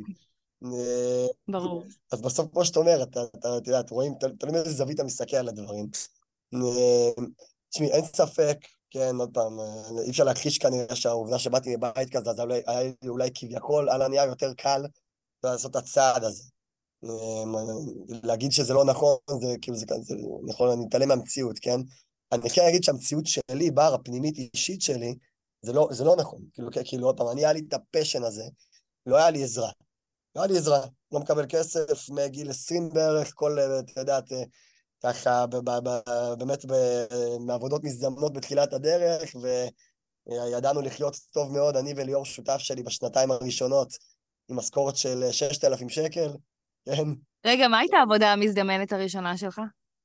ברור. 1.49 1.85
אז 2.13 2.21
בסוף, 2.21 2.53
כמו 2.53 2.65
שאת 2.65 2.77
אומרת, 2.77 3.17
את 3.17 3.67
יודעת, 3.67 3.91
רואים, 3.91 4.15
תלוי 4.41 4.53
מאיזה 4.53 4.71
זווית 4.71 4.95
אתה 4.95 5.05
מסתכל 5.05 5.37
על 5.37 5.49
הדברים. 5.49 5.87
תשמעי, 7.71 7.93
אין 7.93 8.05
ספק 8.05 8.59
כן, 8.91 9.17
עוד 9.19 9.31
פעם, 9.35 9.61
אי 10.05 10.11
אפשר 10.11 10.25
להכחיש 10.25 10.59
כנראה 10.59 10.97
שהעובדה 10.97 11.39
שבאתי 11.39 11.77
מבית 11.77 12.17
כזה, 12.17 12.31
אז 12.31 12.39
היה 12.67 12.83
לי 13.03 13.09
אולי 13.09 13.31
כביכול 13.35 13.89
על 13.89 14.03
הנייר 14.03 14.29
יותר 14.29 14.55
קל 14.55 14.83
לעשות 15.45 15.71
את 15.71 15.77
הצעד 15.77 16.25
הזה. 16.25 16.43
אמ, 17.05 17.55
להגיד 18.25 18.53
שזה 18.53 18.75
לא 18.75 18.85
נכון, 18.85 19.17
זה 19.41 19.55
כאילו, 19.63 19.77
זה, 19.77 19.87
זה 20.01 20.15
נכון, 20.47 20.71
אני 20.71 20.85
מתעלם 20.85 21.09
מהמציאות, 21.09 21.59
כן? 21.59 21.81
אני 22.33 22.51
כן 22.51 22.63
אגיד 22.69 22.85
שהמציאות 22.85 23.27
שלי, 23.27 23.71
בר 23.71 23.95
הפנימית 23.95 24.37
אישית 24.37 24.83
שלי, 24.83 25.15
זה 25.63 25.73
לא, 25.73 25.89
זה 25.91 26.05
לא 26.05 26.17
נכון. 26.17 26.43
כאילו, 26.53 26.69
כאילו, 26.85 27.07
עוד 27.07 27.17
פעם, 27.17 27.27
אני 27.33 27.41
היה 27.41 27.53
לי 27.53 27.63
את 27.69 27.75
הפשן 27.75 28.23
הזה, 28.23 28.45
לא 29.07 29.17
היה 29.17 29.31
לי 29.31 29.45
עזרה. 29.45 29.71
היה 30.43 30.47
לי 30.47 30.59
עזרה. 30.59 30.81
לא 31.13 31.21
מקבל 31.21 31.47
כסף 31.49 32.11
מגיל 32.11 32.51
20 32.51 32.89
בערך, 32.93 33.33
כל, 33.35 33.59
את 33.59 33.97
יודעת, 33.97 34.25
ככה, 35.03 35.47
באמת 36.39 36.65
מעבודות 37.41 37.85
מזדמנות 37.85 38.33
בתחילת 38.33 38.73
הדרך, 38.73 39.37
וידענו 40.27 40.83
לחיות 40.83 41.17
טוב 41.31 41.53
מאוד, 41.53 41.77
אני 41.77 41.95
וליאור 41.97 42.25
שותף 42.25 42.59
שלי 42.59 42.83
בשנתיים 42.83 43.31
הראשונות, 43.31 43.89
עם 44.49 44.57
משכורת 44.57 44.97
של 44.97 45.25
6,000 45.31 45.89
שקל, 45.89 46.31
כן. 46.85 47.05
רגע, 47.47 47.69
מה 47.69 47.79
הייתה 47.79 47.97
העבודה 47.97 48.33
המזדמנת 48.33 48.93
הראשונה 48.93 49.37
שלך? 49.37 49.61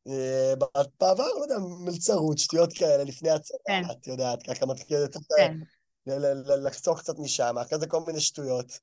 אה, 0.07 0.53
בעבר, 0.99 1.23
לא 1.23 1.43
יודע, 1.43 1.55
מלצרות, 1.79 2.37
שטויות 2.37 2.73
כאלה, 2.73 3.03
לפני 3.03 3.29
הצבא, 3.29 3.57
כן. 3.67 3.81
את 3.91 4.07
יודעת, 4.07 4.43
ככה 4.43 4.65
מתחיל 4.65 4.97
כן. 5.37 5.57
לחסוך 6.63 6.99
קצת 6.99 7.19
משם, 7.19 7.57
אחרי 7.57 7.79
זה 7.79 7.87
כל 7.87 7.99
מיני 8.07 8.19
שטויות. 8.19 8.79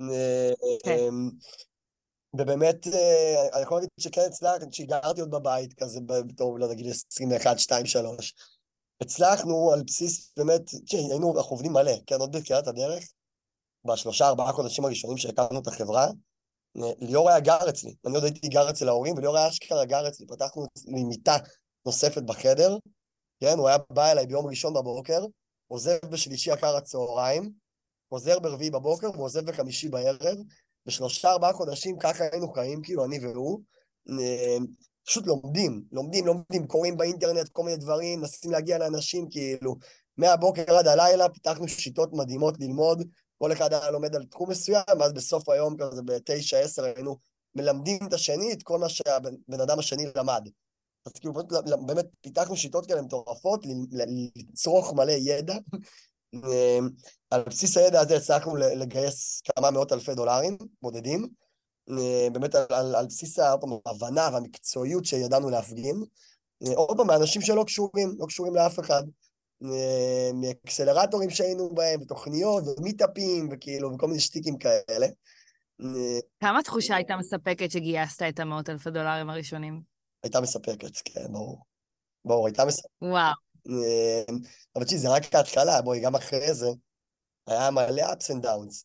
אה, 0.00 0.50
כן. 0.84 0.98
אמ, 0.98 1.30
ובאמת, 2.36 2.86
אה, 2.86 3.48
אני 3.52 3.62
יכול 3.62 3.76
להגיד 3.76 3.90
שכן 4.00 4.20
הצלחתי, 4.26 4.64
כשגרתי 4.70 5.20
עוד 5.20 5.30
בבית, 5.30 5.72
כזה 5.72 6.00
בתור, 6.06 6.58
לא 6.58 6.74
גיל 6.74 6.90
21, 6.90 7.58
2, 7.58 7.86
3, 7.86 8.34
הצלחנו 9.00 9.72
על 9.72 9.82
בסיס, 9.86 10.32
באמת, 10.36 10.62
היינו, 10.90 11.36
אנחנו 11.36 11.50
עובדים 11.50 11.72
מלא, 11.72 11.92
כן, 12.06 12.16
עוד 12.20 12.36
בתחילת 12.36 12.66
הדרך, 12.66 13.04
בשלושה, 13.84 14.28
ארבעה 14.28 14.52
חודשים 14.52 14.84
הראשונים 14.84 15.16
שהקמנו 15.16 15.60
את 15.60 15.66
החברה, 15.66 16.06
ליאור 17.00 17.30
היה 17.30 17.40
גר 17.40 17.68
אצלי, 17.68 17.94
אני 18.06 18.14
עוד 18.14 18.24
הייתי 18.24 18.48
גר 18.48 18.70
אצל 18.70 18.88
ההורים, 18.88 19.14
וליאור 19.16 19.36
היה 19.36 19.48
אשכרה 19.48 19.84
גר 19.84 20.08
אצלי, 20.08 20.26
פתחנו 20.26 20.66
לי 20.86 21.04
מיטה 21.04 21.36
נוספת 21.86 22.22
בחדר, 22.22 22.76
כן, 23.40 23.58
הוא 23.58 23.68
היה 23.68 23.78
בא 23.90 24.12
אליי 24.12 24.26
ביום 24.26 24.46
ראשון 24.46 24.74
בבוקר, 24.74 25.24
עוזב 25.68 25.98
בשלישי 26.10 26.54
אחר 26.54 26.76
הצהריים, 26.76 27.63
חוזר 28.14 28.38
ברביעי 28.38 28.70
בבוקר 28.70 29.10
ועוזב 29.10 29.44
בחמישי 29.50 29.88
בערב, 29.88 30.38
בשלושה 30.86 31.30
ארבעה 31.30 31.52
חודשים 31.52 31.98
ככה 31.98 32.24
היינו 32.32 32.52
חיים, 32.52 32.82
כאילו, 32.82 33.04
אני 33.04 33.18
והוא, 33.18 33.60
אה, 34.10 34.56
פשוט 35.06 35.26
לומדים, 35.26 35.82
לומדים, 35.92 36.26
לומדים, 36.26 36.66
קוראים 36.66 36.96
באינטרנט 36.96 37.48
כל 37.48 37.62
מיני 37.62 37.76
דברים, 37.76 38.20
מנסים 38.20 38.50
להגיע 38.50 38.78
לאנשים, 38.78 39.28
כאילו, 39.30 39.76
מהבוקר 40.16 40.76
עד 40.78 40.86
הלילה 40.86 41.28
פיתחנו 41.28 41.68
שיטות 41.68 42.12
מדהימות 42.12 42.54
ללמוד, 42.60 43.02
כל 43.38 43.52
אחד 43.52 43.72
היה 43.72 43.90
לומד 43.90 44.14
על 44.14 44.24
תחום 44.24 44.50
מסוים, 44.50 44.84
ואז 45.00 45.12
בסוף 45.12 45.48
היום, 45.48 45.76
כזה 45.76 46.02
בתשע, 46.02 46.58
עשר, 46.58 46.84
היינו 46.84 47.16
מלמדים 47.54 47.98
את 48.08 48.12
השני 48.12 48.52
את 48.52 48.62
כל 48.62 48.78
מה 48.78 48.88
שהבן 48.88 49.60
אדם 49.62 49.78
השני 49.78 50.06
למד. 50.16 50.48
אז 51.06 51.12
כאילו, 51.12 51.32
באמת 51.86 52.06
פיתחנו 52.20 52.56
שיטות 52.56 52.86
כאלה 52.86 53.02
מטורפות, 53.02 53.60
לצרוך 54.36 54.92
מלא 54.92 55.12
ידע. 55.12 55.54
אמ, 56.34 56.88
על 57.30 57.42
בסיס 57.42 57.76
הידע 57.76 58.00
הזה 58.00 58.16
הצלחנו 58.16 58.56
לגייס 58.56 59.42
כמה 59.44 59.70
מאות 59.70 59.92
אלפי 59.92 60.14
דולרים 60.14 60.58
בודדים. 60.82 61.28
אמ, 61.90 62.32
באמת 62.32 62.54
על, 62.54 62.66
על, 62.70 62.94
על 62.94 63.06
בסיס 63.06 63.38
ההבנה 63.38 64.28
והמקצועיות 64.32 65.04
שידענו 65.04 65.50
להפגין. 65.50 65.96
אמ, 66.62 66.72
עוד 66.74 66.96
פעם, 66.96 67.06
מאנשים 67.06 67.42
שלא 67.42 67.64
קשורים, 67.66 68.14
לא 68.18 68.26
קשורים 68.26 68.54
לאף 68.54 68.80
אחד. 68.80 69.02
מאקסלרטורים 70.34 71.30
שהיינו 71.30 71.74
בהם, 71.74 72.00
ותוכניות, 72.02 72.64
ומיטאפים, 72.78 73.48
וכאילו, 73.52 73.94
וכל 73.94 74.06
מיני 74.06 74.20
שטיקים 74.20 74.58
כאלה. 74.58 75.06
כמה 76.40 76.62
תחושה 76.62 76.96
הייתה 76.96 77.16
מספקת 77.16 77.70
שגייסת 77.70 78.22
את 78.28 78.40
המאות 78.40 78.70
אלפי 78.70 78.90
דולרים 78.90 79.30
הראשונים? 79.30 79.80
הייתה 80.22 80.40
מספקת, 80.40 80.96
כן, 81.04 81.32
ברור. 81.32 81.58
ברור, 82.24 82.46
הייתה 82.46 82.64
מספקת. 82.64 82.90
וואו. 83.02 83.43
אבל 84.76 84.84
תשמעי, 84.84 85.00
זה 85.00 85.08
רק 85.08 85.34
ההתחלה, 85.34 85.82
בואי, 85.82 86.00
גם 86.00 86.14
אחרי 86.14 86.54
זה, 86.54 86.68
היה 87.46 87.70
מלא 87.70 88.02
ups 88.02 88.30
and 88.30 88.44
downs. 88.44 88.84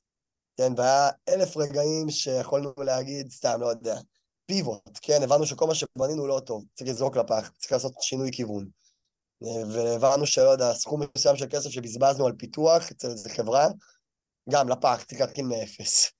כן, 0.58 0.74
והיה 0.78 1.10
אלף 1.30 1.58
רגעים 1.58 2.10
שיכולנו 2.10 2.74
להגיד, 2.78 3.32
סתם, 3.32 3.58
לא 3.62 3.68
יודע, 3.68 4.00
פיבוט, 4.46 5.00
כן, 5.02 5.24
הבנו 5.24 5.46
שכל 5.46 5.68
מה 5.68 5.76
שבנינו 5.76 6.28
לא 6.28 6.42
טוב, 6.46 6.64
צריך 6.74 6.90
לזרוק 6.90 7.18
לפח, 7.18 7.52
צריך 7.58 7.72
לעשות 7.72 7.94
שינוי 8.02 8.32
כיוון. 8.32 8.70
והבנו 9.42 10.26
שלא 10.26 10.50
יודע, 10.50 10.74
סכום 10.74 11.02
מסוים 11.18 11.38
של 11.38 11.46
כסף 11.50 11.70
שבזבזנו 11.70 12.28
על 12.28 12.34
פיתוח 12.38 12.92
אצל 12.92 13.10
איזה 13.10 13.30
חברה, 13.30 13.68
גם 14.50 14.70
לפח, 14.70 15.04
צריך 15.08 15.22
להתחיל 15.22 15.46
מאפס, 15.46 16.12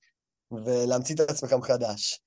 ולהמציא 0.52 1.14
את 1.14 1.20
עצמך 1.20 1.52
מחדש. 1.52 2.20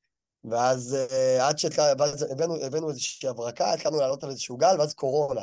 ואז 0.52 0.98
אה, 1.12 1.48
עד 1.48 1.58
שהבאנו 1.58 2.90
איזושהי 2.90 3.30
הברקה, 3.30 3.74
התחלנו 3.74 4.00
לעלות 4.00 4.24
על 4.24 4.30
איזשהו 4.30 4.58
גל, 4.58 4.75
ואז 4.80 4.94
קורונה. 4.94 5.42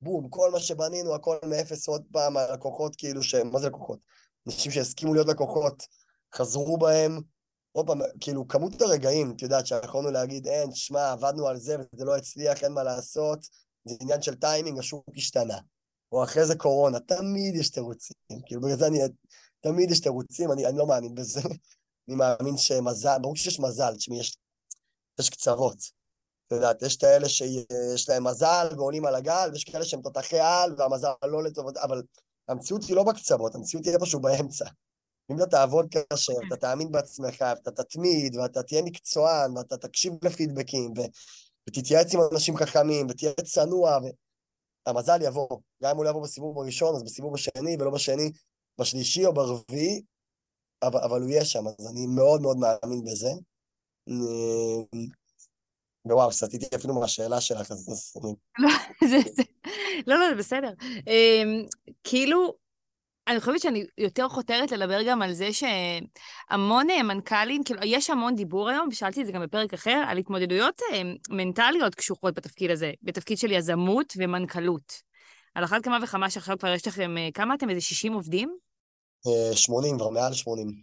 בום, 0.00 0.28
כל 0.28 0.50
מה 0.50 0.60
שבנינו, 0.60 1.14
הכל 1.14 1.36
מאפס 1.46 1.88
עוד 1.88 2.02
פעם, 2.12 2.36
הלקוחות 2.36 2.96
כאילו 2.96 3.22
ש... 3.22 3.34
מה 3.34 3.60
זה 3.60 3.66
לקוחות? 3.66 3.98
אנשים 4.46 4.72
שהסכימו 4.72 5.14
להיות 5.14 5.28
לקוחות, 5.28 5.82
חזרו 6.34 6.78
בהם, 6.78 7.20
עוד 7.72 7.86
פעם, 7.86 8.00
כאילו, 8.20 8.48
כמות 8.48 8.82
הרגעים, 8.82 9.32
את 9.36 9.42
יודעת, 9.42 9.66
שיכולנו 9.66 10.10
להגיד, 10.10 10.46
אין, 10.46 10.74
שמע, 10.74 11.12
עבדנו 11.12 11.46
על 11.46 11.56
זה 11.56 11.76
וזה 11.78 12.04
לא 12.04 12.16
הצליח, 12.16 12.64
אין 12.64 12.72
מה 12.72 12.82
לעשות, 12.82 13.38
זה 13.84 13.94
עניין 14.00 14.22
של 14.22 14.34
טיימינג, 14.34 14.78
השוק 14.78 15.04
השתנה. 15.16 15.58
או 16.12 16.24
אחרי 16.24 16.46
זה 16.46 16.56
קורונה, 16.56 17.00
תמיד 17.00 17.54
יש 17.54 17.70
תירוצים. 17.70 18.16
כאילו, 18.46 18.60
בגלל 18.60 18.76
זה 18.76 18.86
אני... 18.86 18.98
תמיד 19.60 19.90
יש 19.90 20.00
תירוצים, 20.00 20.52
אני, 20.52 20.66
אני 20.66 20.78
לא 20.78 20.86
מאמין 20.86 21.14
בזה. 21.14 21.40
אני 22.08 22.16
מאמין 22.16 22.56
שמזל, 22.56 23.18
ברור 23.22 23.36
שיש 23.36 23.60
מזל, 23.60 23.96
תשמעי, 23.96 24.20
יש, 24.20 24.36
יש 25.20 25.30
קצוות. 25.30 25.97
את 26.48 26.52
יודעת, 26.52 26.82
יש 26.82 26.96
את 26.96 27.04
האלה 27.04 27.28
שיש 27.28 28.08
להם 28.08 28.24
מזל 28.24 28.66
ועולים 28.76 29.06
על 29.06 29.14
הגל, 29.14 29.50
ויש 29.52 29.64
כאלה 29.64 29.84
שהם 29.84 30.00
תותחי 30.00 30.40
על, 30.40 30.74
והמזל 30.78 31.08
לא 31.24 31.42
לטובת, 31.42 31.76
אבל 31.76 32.02
המציאות 32.48 32.84
היא 32.84 32.96
לא 32.96 33.02
בקצוות, 33.02 33.54
המציאות 33.54 33.84
היא 33.84 33.94
איפשהו 33.94 34.20
באמצע. 34.20 34.64
אם 35.30 35.36
אתה 35.36 35.46
תעבוד 35.46 35.86
קשה, 35.94 36.32
אתה 36.48 36.56
תאמין 36.56 36.92
בעצמך, 36.92 37.40
ואתה 37.40 37.70
תתמיד, 37.70 38.36
ואתה 38.36 38.62
תהיה 38.62 38.82
מקצוען, 38.82 39.56
ואתה 39.56 39.76
תקשיב 39.76 40.12
לפידבקים, 40.22 40.92
ו... 40.98 41.00
ותתייעץ 41.68 42.14
עם 42.14 42.20
אנשים 42.32 42.56
חכמים, 42.56 43.06
ותהיה 43.10 43.32
צנוע, 43.44 43.98
והמזל 44.86 45.22
יבוא. 45.22 45.58
גם 45.82 45.90
אם 45.90 45.96
הוא 45.96 46.04
לא 46.04 46.10
יבוא 46.10 46.22
בסיבוב 46.22 46.58
הראשון, 46.58 46.96
אז 46.96 47.02
בסיבוב 47.02 47.34
השני, 47.34 47.76
ולא 47.80 47.90
בשני, 47.90 48.32
בשלישי 48.80 49.26
או 49.26 49.34
ברביעי, 49.34 50.02
אבל, 50.82 51.00
אבל 51.00 51.20
הוא 51.20 51.30
יהיה 51.30 51.44
שם, 51.44 51.66
אז 51.66 51.86
אני 51.90 52.06
מאוד 52.06 52.42
מאוד 52.42 52.56
מאמין 52.56 53.04
בזה. 53.04 53.30
ווואו, 56.12 56.32
סטיתי 56.32 56.76
אפילו 56.76 56.94
מהשאלה 56.94 57.40
שלך, 57.40 57.70
אז... 57.70 58.16
לא. 58.22 58.34
לא, 60.06 60.16
לא, 60.18 60.28
זה 60.28 60.34
בסדר. 60.34 60.70
אמ, 61.06 61.64
כאילו, 62.04 62.54
אני 63.28 63.40
חושבת 63.40 63.60
שאני 63.60 63.84
יותר 63.98 64.28
חותרת 64.28 64.72
לדבר 64.72 65.02
גם 65.02 65.22
על 65.22 65.32
זה 65.32 65.48
שהמון 65.52 66.90
אה, 66.90 67.02
מנכ"לים, 67.02 67.64
כאילו, 67.64 67.80
יש 67.84 68.10
המון 68.10 68.34
דיבור 68.34 68.68
היום, 68.68 68.88
ושאלתי 68.92 69.20
את 69.20 69.26
זה 69.26 69.32
גם 69.32 69.42
בפרק 69.42 69.74
אחר, 69.74 70.04
על 70.08 70.18
התמודדויות 70.18 70.80
אה, 70.92 71.02
מנטליות 71.30 71.94
קשוחות 71.94 72.34
בתפקיד 72.34 72.70
הזה, 72.70 72.92
בתפקיד 73.02 73.38
של 73.38 73.52
יזמות 73.52 74.12
ומנכ"לות. 74.16 75.08
על 75.54 75.64
אחת 75.64 75.84
כמה 75.84 75.98
וכמה 76.02 76.30
שעכשיו 76.30 76.58
כבר 76.58 76.68
יש 76.68 76.86
לכם, 76.86 77.18
אה, 77.18 77.28
כמה 77.34 77.54
אתם? 77.54 77.70
איזה 77.70 77.80
60 77.80 78.12
עובדים? 78.12 78.56
80, 79.54 79.98
כבר 79.98 80.10
מעל 80.10 80.34
80. 80.34 80.82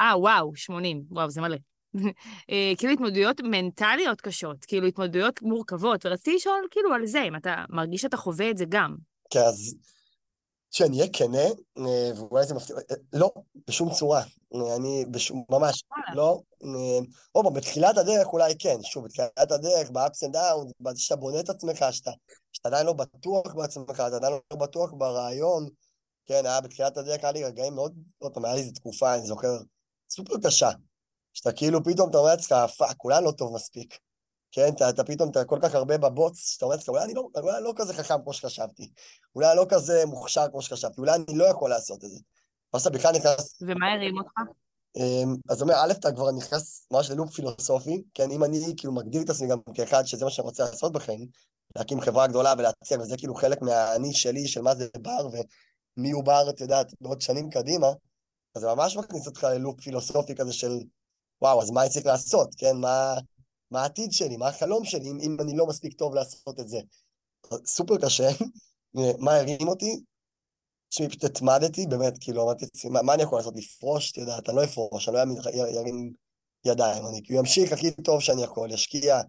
אה, 0.00 0.18
וואו, 0.18 0.56
80. 0.56 1.04
וואו, 1.10 1.30
זה 1.30 1.40
מלא. 1.40 1.56
כאילו 2.78 2.92
התמודדויות 2.92 3.40
מנטליות 3.40 4.20
קשות, 4.20 4.64
כאילו 4.64 4.86
התמודדויות 4.86 5.42
מורכבות, 5.42 6.06
ורציתי 6.06 6.36
לשאול 6.36 6.66
כאילו 6.70 6.94
על 6.94 7.06
זה, 7.06 7.22
אם 7.22 7.36
אתה 7.36 7.64
מרגיש 7.70 8.02
שאתה 8.02 8.16
חווה 8.16 8.50
את 8.50 8.56
זה 8.56 8.64
גם. 8.68 8.96
כן, 9.30 9.40
אז 9.40 9.76
שאני 10.70 10.98
אהיה 10.98 11.10
כנה, 11.12 11.46
אה, 11.78 12.10
ואולי 12.16 12.46
זה 12.46 12.54
מפתיע, 12.54 12.76
אה, 12.76 12.96
לא, 13.12 13.30
בשום 13.68 13.94
צורה. 13.94 14.22
אה, 14.54 14.76
אני 14.76 15.04
בשום, 15.10 15.44
ממש, 15.50 15.84
לא. 16.14 16.40
פעם, 17.32 17.54
בתחילת 17.54 17.98
הדרך 17.98 18.26
אולי 18.26 18.54
כן, 18.58 18.76
שוב, 18.82 19.04
בתחילת 19.04 19.52
הדרך, 19.52 19.90
ב-ups 19.90 20.28
and 20.28 20.34
downs, 20.34 20.96
שאתה 20.96 21.16
בונה 21.16 21.40
את 21.40 21.48
עצמך, 21.48 21.84
שאתה, 21.90 22.10
שאתה 22.52 22.68
עדיין 22.68 22.86
לא 22.86 22.92
בטוח 22.92 23.54
בעצמך, 23.54 23.94
אתה 23.94 24.16
עדיין 24.16 24.32
לא 24.32 24.56
בטוח 24.56 24.92
ברעיון. 24.92 25.68
כן, 26.26 26.46
היה 26.46 26.60
בתחילת 26.60 26.96
הדרך, 26.96 27.24
היה 27.24 27.32
לי 27.32 27.44
רגעים 27.44 27.74
מאוד, 27.74 27.94
עוד 28.18 28.34
פעם, 28.34 28.44
היה 28.44 28.54
לי 28.54 28.60
איזו 28.60 28.72
תקופה, 28.72 29.14
אני 29.14 29.26
זוכר, 29.26 29.58
סופר 30.10 30.34
קשה. 30.44 30.70
שאתה 31.36 31.52
כאילו 31.52 31.84
פתאום, 31.84 32.10
אתה 32.10 32.18
אומר 32.18 32.30
לעצמך, 32.30 32.56
fuck, 32.78 33.04
אולי 33.04 33.24
לא 33.24 33.30
טוב 33.30 33.54
מספיק. 33.54 33.98
כן, 34.52 34.68
אתה, 34.76 34.88
אתה 34.88 35.04
פתאום, 35.04 35.30
אתה 35.30 35.44
כל 35.44 35.58
כך 35.62 35.74
הרבה 35.74 35.98
בבוץ, 35.98 36.52
שאתה 36.52 36.64
אומר 36.64 36.76
לעצמך, 36.76 36.88
אולי 36.88 37.04
אני 37.04 37.14
לא, 37.14 37.28
אולי 37.36 37.62
לא 37.62 37.72
כזה 37.76 37.94
חכם 37.94 38.14
כמו 38.22 38.32
שחשבתי, 38.32 38.90
אולי 39.34 39.56
לא 39.56 39.66
כזה 39.68 40.06
מוכשר 40.06 40.46
כמו 40.50 40.62
שחשבתי, 40.62 41.00
אולי 41.00 41.14
אני 41.14 41.38
לא 41.38 41.44
יכול 41.44 41.70
לעשות 41.70 42.04
את 42.04 42.10
זה. 42.10 42.20
ואז 42.72 42.86
אתה 42.86 42.90
בכלל 42.90 43.12
נכנס... 43.12 43.62
ומה 43.62 43.92
הרים 43.92 44.18
אותך? 44.18 44.32
אמ, 44.96 45.34
אז 45.48 45.62
אומר, 45.62 45.74
א', 45.74 45.90
אתה 45.90 46.12
כבר 46.12 46.30
נכנס 46.32 46.86
ממש 46.90 47.10
ללופ 47.10 47.30
פילוסופי, 47.30 48.02
כן, 48.14 48.30
אם 48.30 48.44
אני 48.44 48.74
כאילו 48.76 48.92
מגדיר 48.92 49.22
את 49.22 49.30
עצמי 49.30 49.48
גם 49.48 49.58
כאחד 49.74 50.04
שזה 50.04 50.24
מה 50.24 50.30
שאני 50.30 50.46
רוצה 50.46 50.64
לעשות 50.64 50.92
בחיים, 50.92 51.26
להקים 51.76 52.00
חברה 52.00 52.26
גדולה 52.26 52.54
ולהציע, 52.58 52.98
וזה 53.00 53.16
כאילו 53.16 53.34
חלק 53.34 53.62
מהאני 53.62 54.12
שלי, 54.14 54.48
של 54.48 54.60
מה 54.60 54.74
זה 54.74 54.88
בר, 54.98 55.28
ומי 55.96 56.10
הוא 56.10 56.24
בר, 56.24 56.50
את 56.50 56.60
יודעת, 56.60 56.94
בעוד 57.00 57.20
שנים 57.20 57.50
קדימה, 57.50 57.88
אז 58.54 58.62
זה 58.62 58.74
ממש 58.74 58.96
מכניס 58.96 59.26
אותך 59.26 59.44
ללופ 59.44 59.80
פילוסופי 59.80 60.34
כזה 60.34 60.52
של, 60.52 60.78
וואו, 61.42 61.62
אז 61.62 61.70
מה 61.70 61.82
אני 61.82 61.90
צריך 61.90 62.06
לעשות, 62.06 62.54
כן? 62.58 62.76
מה, 62.76 63.14
מה 63.70 63.82
העתיד 63.82 64.12
שלי, 64.12 64.36
מה 64.36 64.48
החלום 64.48 64.84
שלי, 64.84 65.10
אם, 65.10 65.18
אם 65.22 65.36
אני 65.40 65.56
לא 65.56 65.66
מספיק 65.66 65.92
טוב 65.92 66.14
לעשות 66.14 66.60
את 66.60 66.68
זה. 66.68 66.78
סופר 67.66 67.96
קשה, 67.96 68.28
מה 69.24 69.36
הרים 69.36 69.68
אותי? 69.68 70.00
תשמעי, 70.88 71.08
פשוט 71.08 71.24
התמדתי, 71.24 71.86
באמת, 71.86 72.18
כאילו, 72.20 72.42
אמרתי, 72.42 72.66
מה, 72.90 73.02
מה 73.02 73.14
אני 73.14 73.22
יכול 73.22 73.38
לעשות? 73.38 73.54
לפרוש? 73.56 74.12
אתה 74.12 74.20
יודע, 74.20 74.38
אתה 74.38 74.52
לא 74.52 74.64
אפרוש, 74.64 75.08
אני 75.08 75.16
לא 75.16 75.20
ארים 75.80 76.12
ידיים, 76.64 77.06
אני 77.06 77.20
כאילו 77.24 77.40
אמשיך 77.40 77.72
הכי 77.72 77.90
טוב 77.90 78.20
שאני 78.20 78.42
יכול, 78.42 78.72
ישקיע 78.72 79.20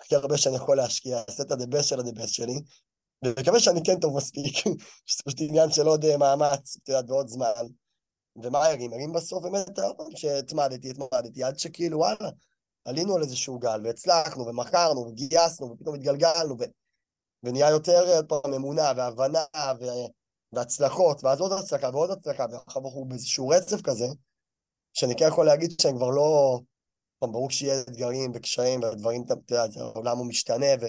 הכי 0.00 0.14
הרבה 0.14 0.38
שאני 0.38 0.56
יכול 0.56 0.76
להשקיע, 0.76 1.22
אעשה 1.28 1.42
את 1.42 1.50
הדבס 1.50 1.84
של 1.84 2.00
הדבס 2.00 2.30
שלי, 2.30 2.60
ומקווה 3.24 3.60
שאני 3.60 3.80
כן 3.84 4.00
טוב 4.00 4.16
מספיק, 4.16 4.54
שזה 5.06 5.22
פשוט 5.24 5.40
עניין 5.40 5.70
של 5.70 5.86
עוד 5.86 6.04
אה, 6.04 6.16
מאמץ, 6.16 6.76
את 6.82 6.88
יודעת, 6.88 7.10
ועוד 7.10 7.28
זמן. 7.28 7.66
ומה 8.36 8.70
ירים? 8.70 8.92
ירים 8.92 9.12
בסוף 9.12 9.42
באמת, 9.42 9.78
שהתמדתי, 10.16 10.90
התמדתי, 10.90 11.44
עד 11.44 11.58
שכאילו, 11.58 11.98
וואלה, 11.98 12.30
עלינו 12.84 13.16
על 13.16 13.22
איזשהו 13.22 13.58
גל, 13.58 13.80
והצלחנו, 13.84 14.46
ומכרנו, 14.46 15.00
וגייסנו, 15.00 15.70
ופתאום 15.70 15.94
התגלגלנו, 15.94 16.56
ו... 16.60 16.64
ונהיה 17.42 17.70
יותר 17.70 18.16
עוד 18.16 18.28
פעם 18.28 18.54
אמונה, 18.54 18.92
והבנה, 18.96 19.44
ו... 19.80 19.84
והצלחות, 20.52 21.24
ואז 21.24 21.40
עוד 21.40 21.52
הצלחה 21.52 21.90
ועוד 21.92 22.10
הצלחה, 22.10 22.46
ואחר 22.52 22.80
כך 22.80 22.92
הוא 22.92 23.06
באיזשהו 23.06 23.48
רצף 23.48 23.80
כזה, 23.82 24.06
שאני 24.92 25.16
כן 25.16 25.28
יכול 25.28 25.46
להגיד 25.46 25.80
שאני 25.80 25.96
כבר 25.96 26.10
לא... 26.10 26.60
ברור 27.22 27.50
שיהיה 27.50 27.80
אתגרים 27.80 28.32
וקשיים 28.34 28.80
ודברים, 28.82 29.22
אתה 29.26 29.34
יודע, 29.54 29.80
העולם 29.80 30.18
הוא 30.18 30.26
משתנה, 30.26 30.66
ו... 30.80 30.86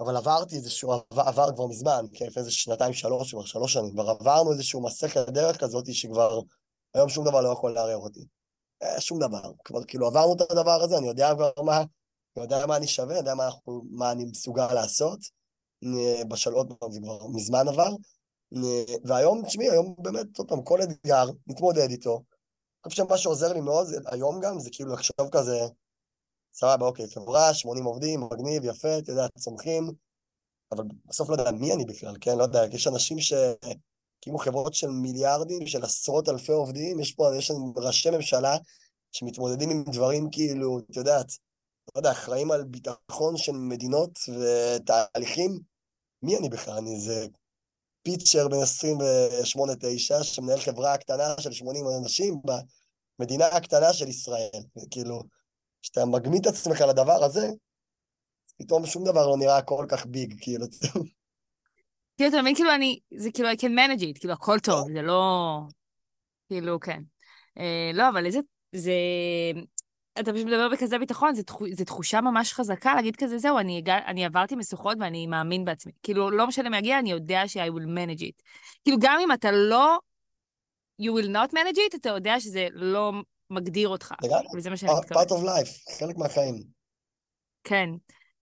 אבל 0.00 0.16
עברתי 0.16 0.56
איזשהו, 0.56 0.92
עבר, 0.92 1.22
עבר 1.22 1.54
כבר 1.54 1.66
מזמן, 1.66 2.06
כן, 2.14 2.26
לפני 2.26 2.40
איזה 2.40 2.50
שנתיים, 2.50 2.92
שלוש, 2.92 3.34
כבר 3.34 3.44
שלוש 3.44 3.72
שנים, 3.72 3.92
כבר 3.92 4.10
עברנו 4.10 4.52
איזשהו 4.52 4.82
מסכת 4.82 5.28
דרך 5.28 5.60
כזאת 5.60 5.94
שכבר 5.94 6.40
היום 6.94 7.08
שום 7.08 7.24
דבר 7.24 7.40
לא 7.40 7.48
יכול 7.48 7.72
לערער 7.72 7.96
אותי. 7.96 8.26
אה, 8.82 9.00
שום 9.00 9.18
דבר. 9.18 9.52
כבר 9.64 9.84
כאילו 9.84 10.06
עברנו 10.06 10.34
את 10.34 10.50
הדבר 10.50 10.82
הזה, 10.82 10.98
אני 10.98 11.08
יודע 11.08 11.34
כבר 11.34 11.50
מה, 11.64 11.78
אני 12.36 12.42
יודע 12.44 12.66
מה 12.66 12.76
אני 12.76 12.86
שווה, 12.86 13.10
אני 13.10 13.18
יודע 13.18 13.34
מה, 13.34 13.48
מה 13.90 14.12
אני 14.12 14.24
מסוגל 14.24 14.72
לעשות. 14.72 15.18
בשלוט, 16.28 16.68
זה 16.90 17.00
כבר 17.00 17.26
מזמן 17.26 17.68
עבר. 17.68 17.90
והיום, 19.04 19.46
תשמעי, 19.46 19.70
היום 19.70 19.94
באמת, 19.98 20.38
עוד 20.38 20.48
פעם, 20.48 20.62
כל 20.62 20.82
אתגר, 20.82 21.24
נתמודד 21.46 21.90
איתו. 21.90 22.14
אני 22.84 22.90
חושב 22.90 23.04
שמה 23.04 23.18
שעוזר 23.18 23.52
לי 23.52 23.60
מאוד 23.60 23.86
היום 24.06 24.40
גם, 24.40 24.60
זה 24.60 24.70
כאילו 24.72 24.92
לחשוב 24.92 25.28
כזה, 25.32 25.60
סבבה, 26.54 26.86
אוקיי, 26.86 27.06
חברה, 27.14 27.54
80 27.54 27.84
עובדים, 27.84 28.20
מגניב, 28.20 28.64
יפה, 28.64 28.98
אתה 28.98 29.12
יודע, 29.12 29.26
צומחים, 29.38 29.90
אבל 30.72 30.84
בסוף 31.04 31.28
לא 31.30 31.34
יודע 31.34 31.50
מי 31.50 31.72
אני 31.72 31.84
בכלל, 31.84 32.14
כן? 32.20 32.38
לא 32.38 32.42
יודע, 32.42 32.64
יש 32.72 32.86
אנשים 32.86 33.18
שהקימו 33.20 34.38
חברות 34.38 34.74
של 34.74 34.88
מיליארדים, 34.88 35.66
של 35.66 35.84
עשרות 35.84 36.28
אלפי 36.28 36.52
עובדים, 36.52 37.00
יש 37.00 37.12
פה, 37.12 37.36
יש 37.36 37.52
ראשי 37.76 38.10
ממשלה 38.10 38.56
שמתמודדים 39.12 39.70
עם 39.70 39.84
דברים 39.92 40.28
כאילו, 40.32 40.78
את 40.78 40.96
יודעת, 40.96 41.26
לא 41.94 41.98
יודע, 41.98 42.10
אחראים 42.10 42.50
על 42.50 42.64
ביטחון 42.64 43.36
של 43.36 43.52
מדינות 43.52 44.18
ותהליכים, 44.28 45.60
מי 46.22 46.36
אני 46.38 46.48
בכלל? 46.48 46.76
אני 46.76 46.94
איזה 46.94 47.26
פיצ'ר 48.02 48.48
בן 48.48 48.56
28-9 50.20 50.22
שמנהל 50.22 50.60
חברה 50.60 50.96
קטנה 50.96 51.34
של 51.38 51.52
80 51.52 51.84
אנשים 52.02 52.40
במדינה 53.18 53.46
הקטנה 53.46 53.92
של 53.92 54.08
ישראל. 54.08 54.62
כאילו, 54.90 55.22
כשאתה 55.84 56.04
מגמית 56.04 56.42
את 56.42 56.46
עצמך 56.46 56.80
לדבר 56.80 57.24
הזה, 57.24 57.48
פתאום 58.58 58.86
שום 58.86 59.04
דבר 59.04 59.26
לא 59.26 59.36
נראה 59.36 59.62
כל 59.62 59.86
כך 59.88 60.06
ביג, 60.06 60.34
כאילו. 60.40 60.66
כאילו, 62.16 62.28
אתה 62.28 62.42
מבין, 62.42 62.54
כאילו, 62.54 62.74
אני, 62.74 63.00
זה 63.16 63.30
כאילו, 63.34 63.50
I 63.50 63.54
can 63.54 63.68
manage 63.68 64.02
it, 64.02 64.18
כאילו, 64.18 64.34
הכל 64.34 64.58
טוב, 64.58 64.92
זה 64.92 65.02
לא... 65.02 65.60
כאילו, 66.48 66.80
כן. 66.80 67.02
אה, 67.58 67.90
לא, 67.94 68.08
אבל 68.08 68.26
איזה, 68.26 68.38
זה... 68.74 68.92
אתה 70.20 70.32
פשוט 70.32 70.46
מדבר 70.46 70.68
בכזה 70.72 70.98
ביטחון, 70.98 71.34
זו 71.72 71.84
תחושה 71.84 72.20
ממש 72.20 72.52
חזקה 72.52 72.94
להגיד 72.94 73.16
כזה, 73.16 73.38
זהו, 73.38 73.58
אני, 73.58 73.82
אני 74.06 74.24
עברתי 74.24 74.56
משוכות 74.56 74.96
ואני 75.00 75.26
מאמין 75.26 75.64
בעצמי. 75.64 75.92
כאילו, 76.02 76.30
לא 76.30 76.46
משנה 76.46 76.68
מה 76.68 76.78
יגיע, 76.78 76.98
אני 76.98 77.10
יודע 77.10 77.48
ש- 77.48 77.56
I 77.56 77.70
will 77.70 77.88
manage 77.96 78.20
it. 78.20 78.42
כאילו, 78.84 78.96
גם 79.00 79.18
אם 79.20 79.32
אתה 79.32 79.50
לא, 79.52 79.98
you 81.02 81.10
will 81.10 81.28
not 81.28 81.52
manage 81.52 81.76
it, 81.76 81.96
אתה 81.96 82.08
יודע 82.08 82.40
שזה 82.40 82.66
לא 82.72 83.12
מגדיר 83.50 83.88
אותך. 83.88 84.14
וזה 84.56 84.70
מה 84.70 84.76
שאני 84.76 84.92
מתכוונת. 84.98 85.28
part 85.28 85.30
of 85.30 85.44
life, 85.44 85.98
חלק 85.98 86.16
מהחיים. 86.16 86.62
כן. 87.64 87.90